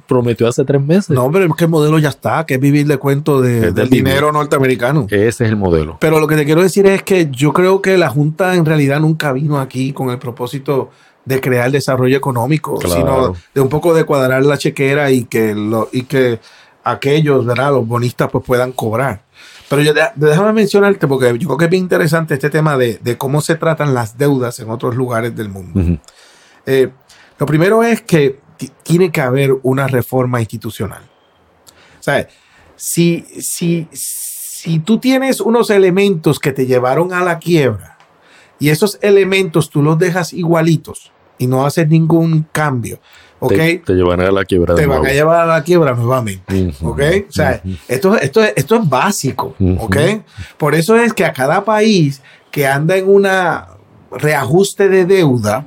prometió, 0.07 0.49
hace 0.49 0.65
tres 0.65 0.83
meses. 0.83 1.11
No, 1.11 1.31
pero 1.31 1.45
es 1.45 1.53
que 1.55 1.65
el 1.65 1.71
modelo 1.71 1.99
ya 1.99 2.09
está, 2.09 2.45
que 2.45 2.55
es 2.55 2.61
vivir 2.61 2.87
de 2.87 2.99
cuento 2.99 3.41
de, 3.41 3.73
del 3.73 3.89
dinero 3.89 4.33
norteamericano. 4.33 5.07
Ese 5.09 5.27
es 5.27 5.41
el 5.41 5.57
modelo. 5.57 5.99
Pero 6.01 6.19
lo 6.19 6.27
que 6.27 6.37
te 6.37 6.45
quiero 6.45 6.63
decir 6.63 6.87
es 6.87 7.03
que 7.03 7.29
yo 7.31 7.53
creo 7.53 7.81
que 7.81 7.97
la 7.97 8.09
Junta 8.09 8.57
en 8.57 8.65
realidad 8.65 9.01
nunca 9.01 9.33
vino 9.33 9.61
aquí 9.61 9.93
con 9.93 10.11
el 10.11 10.19
propósito 10.19 10.91
de 11.25 11.41
crear 11.41 11.71
desarrollo 11.71 12.17
económico, 12.17 12.81
sino 12.81 13.35
de 13.55 13.61
un 13.61 13.69
poco 13.69 13.95
de 13.95 14.05
cuadrar 14.05 14.45
la 14.45 14.57
chequera 14.57 15.11
y 15.11 15.25
que, 15.25 15.55
lo, 15.55 15.89
y 15.93 16.03
que 16.03 16.41
aquellos, 16.85 17.45
¿verdad? 17.45 17.73
los 17.73 17.87
bonistas, 17.87 18.31
pues 18.31 18.45
puedan 18.45 18.73
cobrar. 18.73 19.28
Pero 19.69 19.83
yo, 19.83 19.93
déjame 20.15 20.53
mencionarte, 20.53 21.07
porque 21.07 21.37
yo 21.39 21.47
creo 21.47 21.59
que 21.59 21.65
es 21.67 21.71
bien 21.71 21.83
interesante 21.83 22.35
este 22.35 22.51
tema 22.51 22.77
de, 22.77 23.17
cómo 23.19 23.41
se 23.41 23.55
tratan 23.57 23.95
las 23.95 24.17
deudas 24.17 24.59
en 24.61 24.71
otros 24.71 24.97
lugares 24.97 25.37
del 25.37 25.51
mundo. 25.51 25.99
Eh, 26.65 26.91
lo 27.39 27.47
primero 27.47 27.83
es 27.83 28.01
que 28.01 28.41
tiene 28.83 29.13
que 29.13 29.21
haber 29.21 29.55
una 29.63 29.87
reforma 29.87 30.41
institucional. 30.41 31.03
O 32.01 32.03
sea, 32.03 32.29
si, 32.77 33.27
si, 33.41 33.89
si 33.93 34.79
tú 34.81 34.99
tienes 34.99 35.41
unos 35.41 35.71
elementos 35.71 36.39
que 36.41 36.53
te 36.53 36.67
llevaron 36.67 37.13
a 37.13 37.23
la 37.23 37.39
quiebra 37.39 37.99
y 38.59 38.71
esos 38.71 38.99
elementos 39.03 39.71
tú 39.71 39.83
los 39.83 39.99
dejas 39.99 40.33
igualitos 40.33 41.13
y 41.39 41.47
no 41.47 41.65
haces 41.65 41.89
ningún 41.89 42.47
cambio, 42.51 43.01
te, 43.47 43.83
llevan 43.95 44.21
a 44.21 44.31
la 44.31 44.45
quiebra. 44.45 44.75
Te 44.75 44.87
van 44.87 45.07
a 45.07 45.11
llevar 45.11 45.41
a 45.41 45.47
la 45.47 45.63
quiebra 45.63 45.95
nuevamente. 45.95 46.73
¿Ok? 46.83 47.01
O 47.29 47.33
sea, 47.33 47.63
esto, 47.87 48.17
esto, 48.17 48.43
esto 48.43 48.77
es 48.77 48.89
básico. 48.89 49.55
¿Ok? 49.79 49.97
Por 50.57 50.75
eso 50.75 50.97
es 50.97 51.13
que 51.13 51.25
a 51.25 51.33
cada 51.33 51.65
país 51.65 52.23
que 52.51 52.67
anda 52.67 52.97
en 52.97 53.09
una 53.09 53.69
reajuste 54.11 54.89
de 54.89 55.05
deuda, 55.05 55.67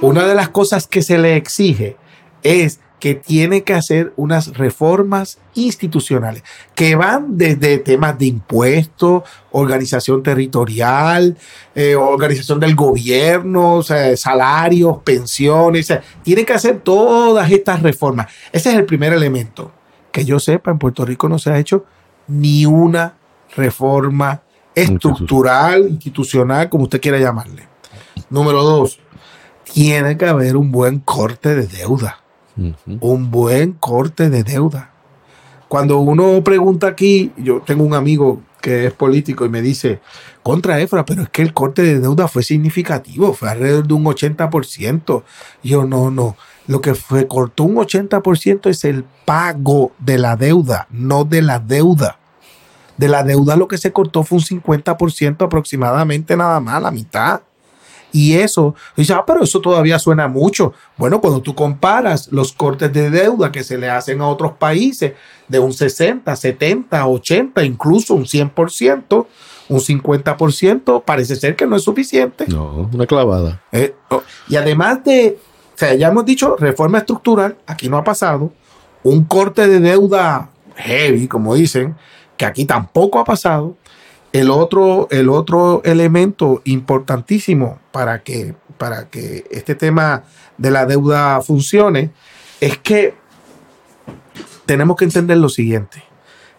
una 0.00 0.26
de 0.26 0.34
las 0.34 0.48
cosas 0.48 0.86
que 0.86 1.02
se 1.02 1.18
le 1.18 1.36
exige 1.36 1.96
es 2.42 2.80
que 3.02 3.16
tiene 3.16 3.64
que 3.64 3.74
hacer 3.74 4.12
unas 4.14 4.56
reformas 4.56 5.40
institucionales 5.56 6.44
que 6.72 6.94
van 6.94 7.36
desde 7.36 7.78
temas 7.78 8.16
de 8.16 8.26
impuestos, 8.26 9.24
organización 9.50 10.22
territorial, 10.22 11.36
eh, 11.74 11.96
organización 11.96 12.60
del 12.60 12.76
gobierno, 12.76 13.82
salarios, 13.82 14.98
pensiones. 15.02 15.92
tiene 16.22 16.44
que 16.44 16.52
hacer 16.52 16.78
todas 16.78 17.50
estas 17.50 17.82
reformas. 17.82 18.28
Ese 18.52 18.70
es 18.70 18.76
el 18.76 18.84
primer 18.84 19.12
elemento. 19.12 19.72
Que 20.12 20.24
yo 20.24 20.38
sepa, 20.38 20.70
en 20.70 20.78
Puerto 20.78 21.04
Rico 21.04 21.28
no 21.28 21.40
se 21.40 21.50
ha 21.50 21.58
hecho 21.58 21.84
ni 22.28 22.66
una 22.66 23.16
reforma 23.56 24.42
estructural, 24.76 25.88
institucional, 25.88 26.68
como 26.68 26.84
usted 26.84 27.00
quiera 27.00 27.18
llamarle. 27.18 27.66
Número 28.30 28.62
dos, 28.62 29.00
tiene 29.64 30.16
que 30.16 30.26
haber 30.26 30.56
un 30.56 30.70
buen 30.70 31.00
corte 31.00 31.56
de 31.56 31.66
deuda 31.66 32.21
un 33.00 33.30
buen 33.30 33.72
corte 33.72 34.30
de 34.30 34.42
deuda. 34.42 34.90
Cuando 35.68 35.98
uno 36.00 36.44
pregunta 36.44 36.86
aquí, 36.86 37.32
yo 37.38 37.62
tengo 37.62 37.84
un 37.84 37.94
amigo 37.94 38.42
que 38.60 38.86
es 38.86 38.92
político 38.92 39.44
y 39.44 39.48
me 39.48 39.60
dice, 39.60 40.00
contra 40.42 40.80
Efra, 40.80 41.04
pero 41.04 41.22
es 41.22 41.28
que 41.28 41.42
el 41.42 41.52
corte 41.52 41.82
de 41.82 41.98
deuda 41.98 42.28
fue 42.28 42.42
significativo, 42.42 43.34
fue 43.34 43.50
alrededor 43.50 43.86
de 43.86 43.94
un 43.94 44.04
80%. 44.04 45.22
yo 45.62 45.84
no, 45.84 46.10
no, 46.10 46.36
lo 46.66 46.80
que 46.80 46.94
fue 46.94 47.26
cortó 47.26 47.64
un 47.64 47.76
80% 47.76 48.70
es 48.70 48.84
el 48.84 49.04
pago 49.24 49.92
de 49.98 50.18
la 50.18 50.36
deuda, 50.36 50.86
no 50.90 51.24
de 51.24 51.42
la 51.42 51.58
deuda. 51.58 52.18
De 52.96 53.08
la 53.08 53.24
deuda 53.24 53.56
lo 53.56 53.66
que 53.66 53.78
se 53.78 53.92
cortó 53.92 54.22
fue 54.22 54.38
un 54.38 54.44
50% 54.44 55.44
aproximadamente 55.44 56.36
nada 56.36 56.60
más, 56.60 56.80
la 56.80 56.90
mitad. 56.90 57.40
Y 58.12 58.34
eso, 58.34 58.74
dice, 58.96 59.14
ah, 59.14 59.24
pero 59.26 59.42
eso 59.42 59.60
todavía 59.60 59.98
suena 59.98 60.28
mucho. 60.28 60.74
Bueno, 60.96 61.20
cuando 61.20 61.40
tú 61.40 61.54
comparas 61.54 62.30
los 62.30 62.52
cortes 62.52 62.92
de 62.92 63.10
deuda 63.10 63.50
que 63.50 63.64
se 63.64 63.78
le 63.78 63.88
hacen 63.88 64.20
a 64.20 64.28
otros 64.28 64.52
países 64.52 65.14
de 65.48 65.58
un 65.58 65.72
60, 65.72 66.34
70, 66.36 67.06
80, 67.06 67.64
incluso 67.64 68.14
un 68.14 68.24
100%, 68.24 69.26
un 69.68 69.80
50%, 69.80 71.02
parece 71.04 71.36
ser 71.36 71.56
que 71.56 71.66
no 71.66 71.76
es 71.76 71.82
suficiente. 71.82 72.44
No, 72.48 72.90
una 72.92 73.06
clavada. 73.06 73.62
Eh, 73.72 73.94
oh, 74.10 74.22
y 74.48 74.56
además 74.56 75.02
de, 75.04 75.38
o 75.74 75.78
sea, 75.78 75.94
ya 75.94 76.08
hemos 76.08 76.26
dicho, 76.26 76.56
reforma 76.56 76.98
estructural, 76.98 77.56
aquí 77.66 77.88
no 77.88 77.96
ha 77.96 78.04
pasado, 78.04 78.52
un 79.02 79.24
corte 79.24 79.66
de 79.66 79.80
deuda 79.80 80.50
heavy, 80.76 81.28
como 81.28 81.54
dicen, 81.54 81.96
que 82.36 82.44
aquí 82.44 82.64
tampoco 82.64 83.18
ha 83.18 83.24
pasado, 83.24 83.76
el 84.32 84.50
otro, 84.50 85.08
el 85.10 85.28
otro 85.28 85.82
elemento 85.84 86.62
importantísimo 86.64 87.78
para 87.92 88.22
que, 88.22 88.54
para 88.78 89.08
que 89.08 89.44
este 89.50 89.74
tema 89.74 90.24
de 90.56 90.70
la 90.70 90.86
deuda 90.86 91.40
funcione 91.42 92.10
es 92.60 92.78
que 92.78 93.14
tenemos 94.64 94.96
que 94.96 95.04
entender 95.04 95.36
lo 95.36 95.48
siguiente. 95.48 96.02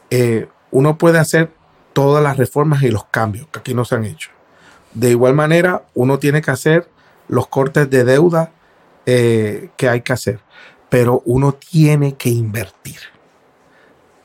Eh, 0.09 0.47
uno 0.71 0.97
puede 0.97 1.19
hacer 1.19 1.51
todas 1.93 2.23
las 2.23 2.37
reformas 2.37 2.83
y 2.83 2.89
los 2.89 3.05
cambios 3.05 3.47
que 3.47 3.59
aquí 3.59 3.73
no 3.73 3.85
se 3.85 3.95
han 3.95 4.05
hecho. 4.05 4.29
De 4.93 5.09
igual 5.09 5.33
manera, 5.33 5.85
uno 5.95 6.19
tiene 6.19 6.41
que 6.41 6.51
hacer 6.51 6.89
los 7.27 7.47
cortes 7.47 7.89
de 7.89 8.03
deuda 8.03 8.51
eh, 9.05 9.69
que 9.77 9.89
hay 9.89 10.01
que 10.01 10.13
hacer, 10.13 10.39
pero 10.89 11.23
uno 11.25 11.53
tiene 11.53 12.15
que 12.15 12.29
invertir. 12.29 12.99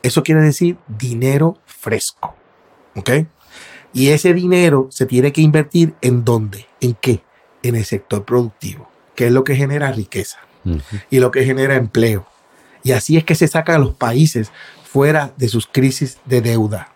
Eso 0.03 0.23
quiere 0.23 0.43
decir 0.43 0.77
dinero 0.87 1.59
fresco. 1.65 2.35
¿Ok? 2.95 3.11
Y 3.99 4.11
ese 4.11 4.33
dinero 4.33 4.87
se 4.91 5.07
tiene 5.07 5.33
que 5.33 5.41
invertir 5.41 5.93
en 6.03 6.25
dónde, 6.25 6.67
en 6.81 6.95
qué, 6.95 7.25
en 7.65 7.75
el 7.75 7.85
sector 7.85 8.25
productivo, 8.25 8.89
que 9.17 9.27
es 9.27 9.33
lo 9.33 9.43
que 9.43 9.57
genera 9.57 9.91
riqueza 9.91 10.39
y 11.11 11.19
lo 11.19 11.33
que 11.33 11.45
genera 11.45 11.75
empleo. 11.75 12.25
Y 12.85 12.93
así 12.93 13.17
es 13.17 13.25
que 13.25 13.35
se 13.35 13.49
sacan 13.49 13.75
a 13.75 13.79
los 13.81 13.95
países 13.95 14.53
fuera 14.85 15.33
de 15.37 15.49
sus 15.49 15.67
crisis 15.67 16.19
de 16.27 16.41
deuda. 16.41 16.93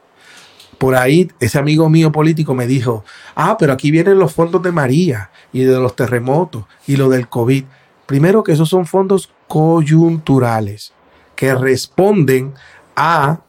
Por 0.78 0.94
ahí 0.94 1.28
ese 1.40 1.58
amigo 1.58 1.88
mío 1.88 2.12
político 2.12 2.54
me 2.54 2.68
dijo, 2.68 3.04
ah, 3.34 3.56
pero 3.58 3.72
aquí 3.72 3.90
vienen 3.90 4.20
los 4.20 4.32
fondos 4.32 4.62
de 4.62 4.70
María 4.70 5.30
y 5.52 5.64
de 5.64 5.80
los 5.80 5.96
terremotos 5.96 6.66
y 6.86 6.94
lo 6.94 7.08
del 7.08 7.28
COVID. 7.28 7.64
Primero 8.06 8.44
que 8.44 8.52
esos 8.52 8.68
son 8.68 8.86
fondos 8.86 9.28
coyunturales 9.48 10.92
que 11.34 11.52
responden 11.52 12.54
a, 12.94 13.40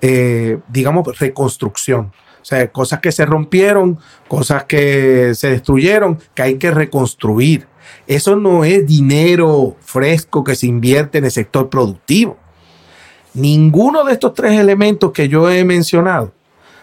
eh, 0.00 0.60
digamos, 0.70 1.18
reconstrucción. 1.18 2.10
O 2.42 2.44
sea, 2.44 2.70
cosas 2.70 3.00
que 3.00 3.12
se 3.12 3.24
rompieron, 3.24 3.98
cosas 4.28 4.64
que 4.64 5.32
se 5.34 5.50
destruyeron, 5.50 6.18
que 6.34 6.42
hay 6.42 6.54
que 6.56 6.72
reconstruir. 6.72 7.68
Eso 8.06 8.34
no 8.36 8.64
es 8.64 8.86
dinero 8.86 9.76
fresco 9.80 10.42
que 10.42 10.56
se 10.56 10.66
invierte 10.66 11.18
en 11.18 11.24
el 11.24 11.30
sector 11.30 11.70
productivo. 11.70 12.36
Ninguno 13.34 14.04
de 14.04 14.12
estos 14.12 14.34
tres 14.34 14.58
elementos 14.58 15.12
que 15.12 15.28
yo 15.28 15.48
he 15.50 15.64
mencionado 15.64 16.32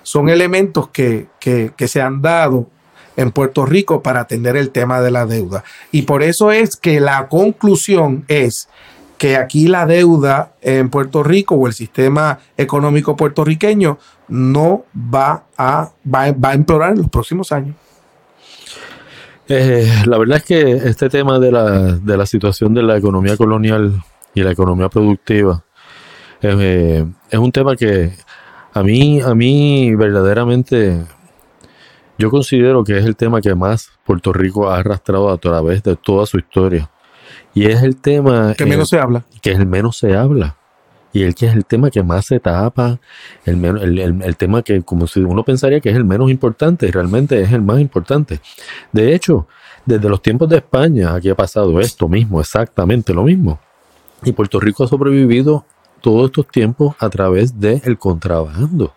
son 0.02 0.30
elementos 0.30 0.88
que, 0.90 1.28
que, 1.40 1.72
que 1.76 1.88
se 1.88 2.02
han 2.02 2.22
dado 2.22 2.68
en 3.18 3.32
Puerto 3.32 3.66
Rico 3.66 4.02
para 4.02 4.22
atender 4.22 4.56
el 4.56 4.72
tema 4.72 5.02
de 5.02 5.12
la 5.12 5.26
deuda. 5.26 5.66
Y 5.92 6.04
por 6.04 6.24
eso 6.24 6.52
es 6.52 6.78
que 6.78 7.02
la 7.02 7.28
conclusión 7.28 8.24
es 8.30 8.70
que 9.20 9.36
aquí 9.36 9.68
la 9.68 9.86
deuda 9.86 10.54
en 10.62 10.90
Puerto 10.90 11.22
Rico 11.24 11.56
o 11.56 11.68
el 11.68 11.74
sistema 11.74 12.40
económico 12.58 13.18
puertorriqueño 13.18 14.00
no 14.30 14.86
va 14.96 15.44
a, 15.58 15.92
va, 16.12 16.50
a 16.50 16.54
empeorar 16.54 16.94
en 16.94 17.00
los 17.00 17.10
próximos 17.10 17.52
años. 17.52 17.76
Eh, 19.50 19.92
la 20.06 20.18
verdad 20.18 20.38
es 20.38 20.44
que 20.44 20.72
este 20.72 21.10
tema 21.10 21.38
de 21.38 21.52
la, 21.52 21.70
de 21.98 22.18
la, 22.18 22.26
situación 22.26 22.74
de 22.74 22.82
la 22.82 22.98
economía 22.98 23.36
colonial 23.36 24.02
y 24.34 24.42
la 24.42 24.52
economía 24.52 24.90
productiva 24.90 25.64
eh, 26.42 27.06
es 27.30 27.40
un 27.40 27.52
tema 27.52 27.76
que 27.76 28.14
a 28.74 28.84
mí, 28.84 29.20
a 29.20 29.36
mí 29.36 29.96
verdaderamente 29.96 31.04
yo 32.18 32.30
considero 32.30 32.86
que 32.86 32.98
es 32.98 33.06
el 33.06 33.18
tema 33.18 33.42
que 33.42 33.54
más 33.54 33.90
Puerto 34.06 34.32
Rico 34.32 34.70
ha 34.70 34.78
arrastrado 34.78 35.30
a 35.30 35.38
través 35.38 35.84
de 35.84 35.98
toda 35.98 36.26
su 36.26 36.38
historia. 36.38 36.90
Y 37.54 37.66
es 37.66 37.84
el 37.84 37.98
tema... 37.98 38.54
Que 38.58 38.66
menos 38.66 38.90
se 38.90 39.00
habla. 39.00 39.24
Que 39.42 39.52
es 39.52 39.60
el 39.60 39.66
menos 39.66 39.98
se 39.98 40.16
habla. 40.16 40.56
Y 41.12 41.24
el 41.24 41.34
que 41.34 41.48
es 41.48 41.56
el 41.56 41.66
tema 41.66 41.90
que 41.90 42.04
más 42.04 42.28
se 42.28 42.40
tapa, 42.40 43.00
el, 43.46 43.64
el, 43.66 44.22
el, 44.22 44.38
tema 44.38 44.62
que 44.62 44.84
como 44.84 45.08
si 45.08 45.22
uno 45.22 45.44
pensaría 45.44 45.80
que 45.80 45.90
es 45.90 45.96
el 45.96 46.06
menos 46.06 46.30
importante, 46.30 46.88
y 46.88 46.92
realmente 46.92 47.42
es 47.42 47.52
el 47.52 47.64
más 47.64 47.80
importante. 47.80 48.40
De 48.92 49.16
hecho, 49.16 49.48
desde 49.86 50.08
los 50.08 50.22
tiempos 50.22 50.50
de 50.50 50.58
España 50.58 51.16
aquí 51.16 51.30
ha 51.30 51.36
pasado 51.36 51.80
esto 51.80 52.08
mismo, 52.08 52.40
exactamente 52.40 53.12
lo 53.12 53.24
mismo. 53.24 53.60
Y 54.24 54.34
Puerto 54.34 54.60
Rico 54.60 54.84
ha 54.84 54.88
sobrevivido 54.88 55.66
todos 56.02 56.26
estos 56.26 56.48
tiempos 56.48 56.96
a 57.00 57.10
través 57.10 57.60
del 57.60 57.98
contrabando. 57.98 58.94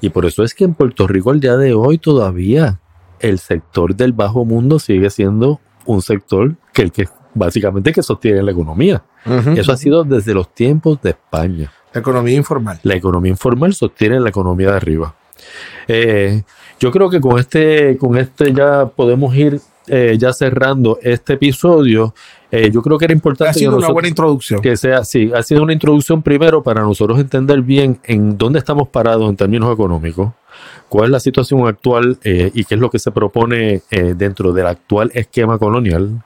Y 0.00 0.10
por 0.10 0.26
eso 0.26 0.42
es 0.44 0.54
que 0.54 0.64
en 0.64 0.74
Puerto 0.74 1.06
Rico 1.06 1.30
al 1.30 1.40
día 1.40 1.56
de 1.56 1.74
hoy 1.74 1.98
todavía 1.98 2.78
el 3.20 3.38
sector 3.38 3.94
del 3.94 4.12
bajo 4.12 4.44
mundo 4.44 4.78
sigue 4.78 5.10
siendo 5.10 5.60
un 5.86 6.02
sector 6.02 6.56
que 6.72 6.82
el 6.82 6.92
que 6.92 7.08
básicamente 7.34 7.92
que 7.92 8.02
sostiene 8.02 8.42
la 8.42 8.52
economía. 8.52 9.02
Eso 9.56 9.72
ha 9.72 9.76
sido 9.76 10.04
desde 10.04 10.34
los 10.34 10.52
tiempos 10.54 11.00
de 11.02 11.10
España. 11.10 11.72
La 11.92 12.00
economía 12.00 12.34
informal. 12.34 12.80
La 12.82 12.94
economía 12.94 13.30
informal 13.30 13.74
sostiene 13.74 14.18
la 14.18 14.30
economía 14.30 14.70
de 14.70 14.76
arriba. 14.76 15.14
Eh, 15.88 16.42
yo 16.80 16.90
creo 16.90 17.10
que 17.10 17.20
con 17.20 17.38
este, 17.38 17.96
con 17.98 18.16
este 18.16 18.52
ya 18.52 18.86
podemos 18.86 19.34
ir 19.34 19.60
eh, 19.86 20.16
ya 20.18 20.32
cerrando 20.32 20.98
este 21.02 21.34
episodio. 21.34 22.14
Eh, 22.50 22.70
yo 22.72 22.82
creo 22.82 22.98
que 22.98 23.04
era 23.04 23.14
importante. 23.14 23.50
Ha 23.50 23.54
sido 23.54 23.76
una 23.76 23.88
buena 23.88 24.08
introducción. 24.08 24.60
Que 24.60 24.76
sea, 24.76 25.04
sí, 25.04 25.30
ha 25.34 25.42
sido 25.42 25.62
una 25.62 25.72
introducción 25.72 26.22
primero 26.22 26.62
para 26.62 26.82
nosotros 26.82 27.18
entender 27.18 27.60
bien 27.62 27.98
en 28.04 28.38
dónde 28.38 28.58
estamos 28.58 28.88
parados 28.88 29.28
en 29.28 29.36
términos 29.36 29.72
económicos, 29.72 30.32
cuál 30.88 31.06
es 31.06 31.10
la 31.10 31.20
situación 31.20 31.66
actual 31.66 32.18
y 32.22 32.64
qué 32.64 32.74
es 32.74 32.80
lo 32.80 32.90
que 32.90 32.98
se 32.98 33.10
propone 33.10 33.82
dentro 33.90 34.52
del 34.52 34.66
actual 34.66 35.10
esquema 35.14 35.58
colonial 35.58 36.22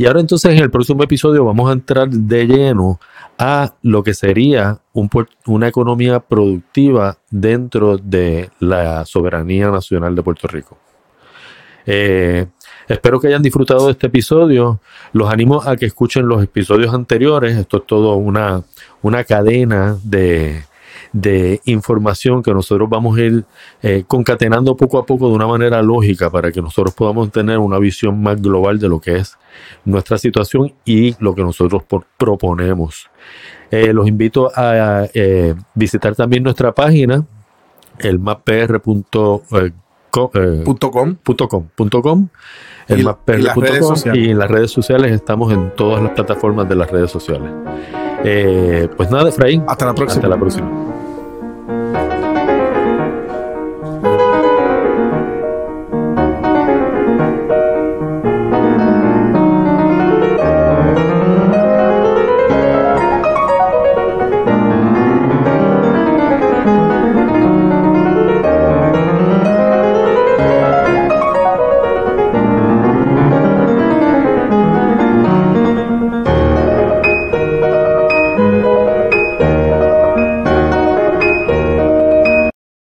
y 0.00 0.06
ahora 0.06 0.20
entonces 0.20 0.50
en 0.52 0.62
el 0.62 0.70
próximo 0.70 1.02
episodio 1.02 1.44
vamos 1.44 1.68
a 1.68 1.74
entrar 1.74 2.08
de 2.08 2.46
lleno 2.46 2.98
a 3.36 3.74
lo 3.82 4.02
que 4.02 4.14
sería 4.14 4.80
una 5.44 5.68
economía 5.68 6.20
productiva 6.20 7.18
dentro 7.30 7.98
de 7.98 8.48
la 8.60 9.04
soberanía 9.04 9.70
nacional 9.70 10.16
de 10.16 10.22
Puerto 10.22 10.48
Rico. 10.48 10.78
Eh, 11.84 12.46
espero 12.88 13.20
que 13.20 13.26
hayan 13.26 13.42
disfrutado 13.42 13.84
de 13.84 13.92
este 13.92 14.06
episodio. 14.06 14.80
Los 15.12 15.30
animo 15.30 15.60
a 15.62 15.76
que 15.76 15.84
escuchen 15.84 16.26
los 16.26 16.42
episodios 16.42 16.94
anteriores. 16.94 17.58
Esto 17.58 17.76
es 17.76 17.86
todo 17.86 18.14
una, 18.14 18.62
una 19.02 19.24
cadena 19.24 19.98
de, 20.02 20.62
de 21.12 21.60
información 21.64 22.42
que 22.42 22.52
nosotros 22.52 22.88
vamos 22.88 23.18
a 23.18 23.22
ir 23.22 23.44
eh, 23.82 24.04
concatenando 24.06 24.76
poco 24.76 24.98
a 24.98 25.06
poco 25.06 25.28
de 25.28 25.34
una 25.34 25.46
manera 25.46 25.82
lógica 25.82 26.30
para 26.30 26.52
que 26.52 26.62
nosotros 26.62 26.94
podamos 26.94 27.30
tener 27.30 27.58
una 27.58 27.78
visión 27.78 28.22
más 28.22 28.40
global 28.40 28.78
de 28.78 28.88
lo 28.88 29.00
que 29.00 29.16
es 29.16 29.36
nuestra 29.84 30.18
situación 30.18 30.72
y 30.84 31.16
lo 31.22 31.34
que 31.34 31.42
nosotros 31.42 31.82
proponemos. 32.16 33.10
Eh, 33.70 33.92
los 33.92 34.06
invito 34.08 34.50
a 34.54 35.06
eh, 35.14 35.54
visitar 35.74 36.14
también 36.14 36.42
nuestra 36.42 36.72
página, 36.72 37.24
el 37.98 38.18
mappr.com 38.18 39.40
el 42.88 42.98
y, 42.98 44.18
y 44.18 44.30
en 44.30 44.38
las 44.38 44.50
redes 44.50 44.72
sociales 44.72 45.12
estamos 45.12 45.52
en 45.52 45.70
todas 45.76 46.02
las 46.02 46.12
plataformas 46.12 46.68
de 46.68 46.74
las 46.74 46.90
redes 46.90 47.12
sociales. 47.12 47.48
pues 48.96 49.10
nada, 49.10 49.28
Efraín. 49.28 49.62
Hasta 49.68 49.86
la 49.86 49.94
próxima. 49.94 50.16
Hasta 50.16 50.28
la 50.28 50.38
próxima. 50.38 50.99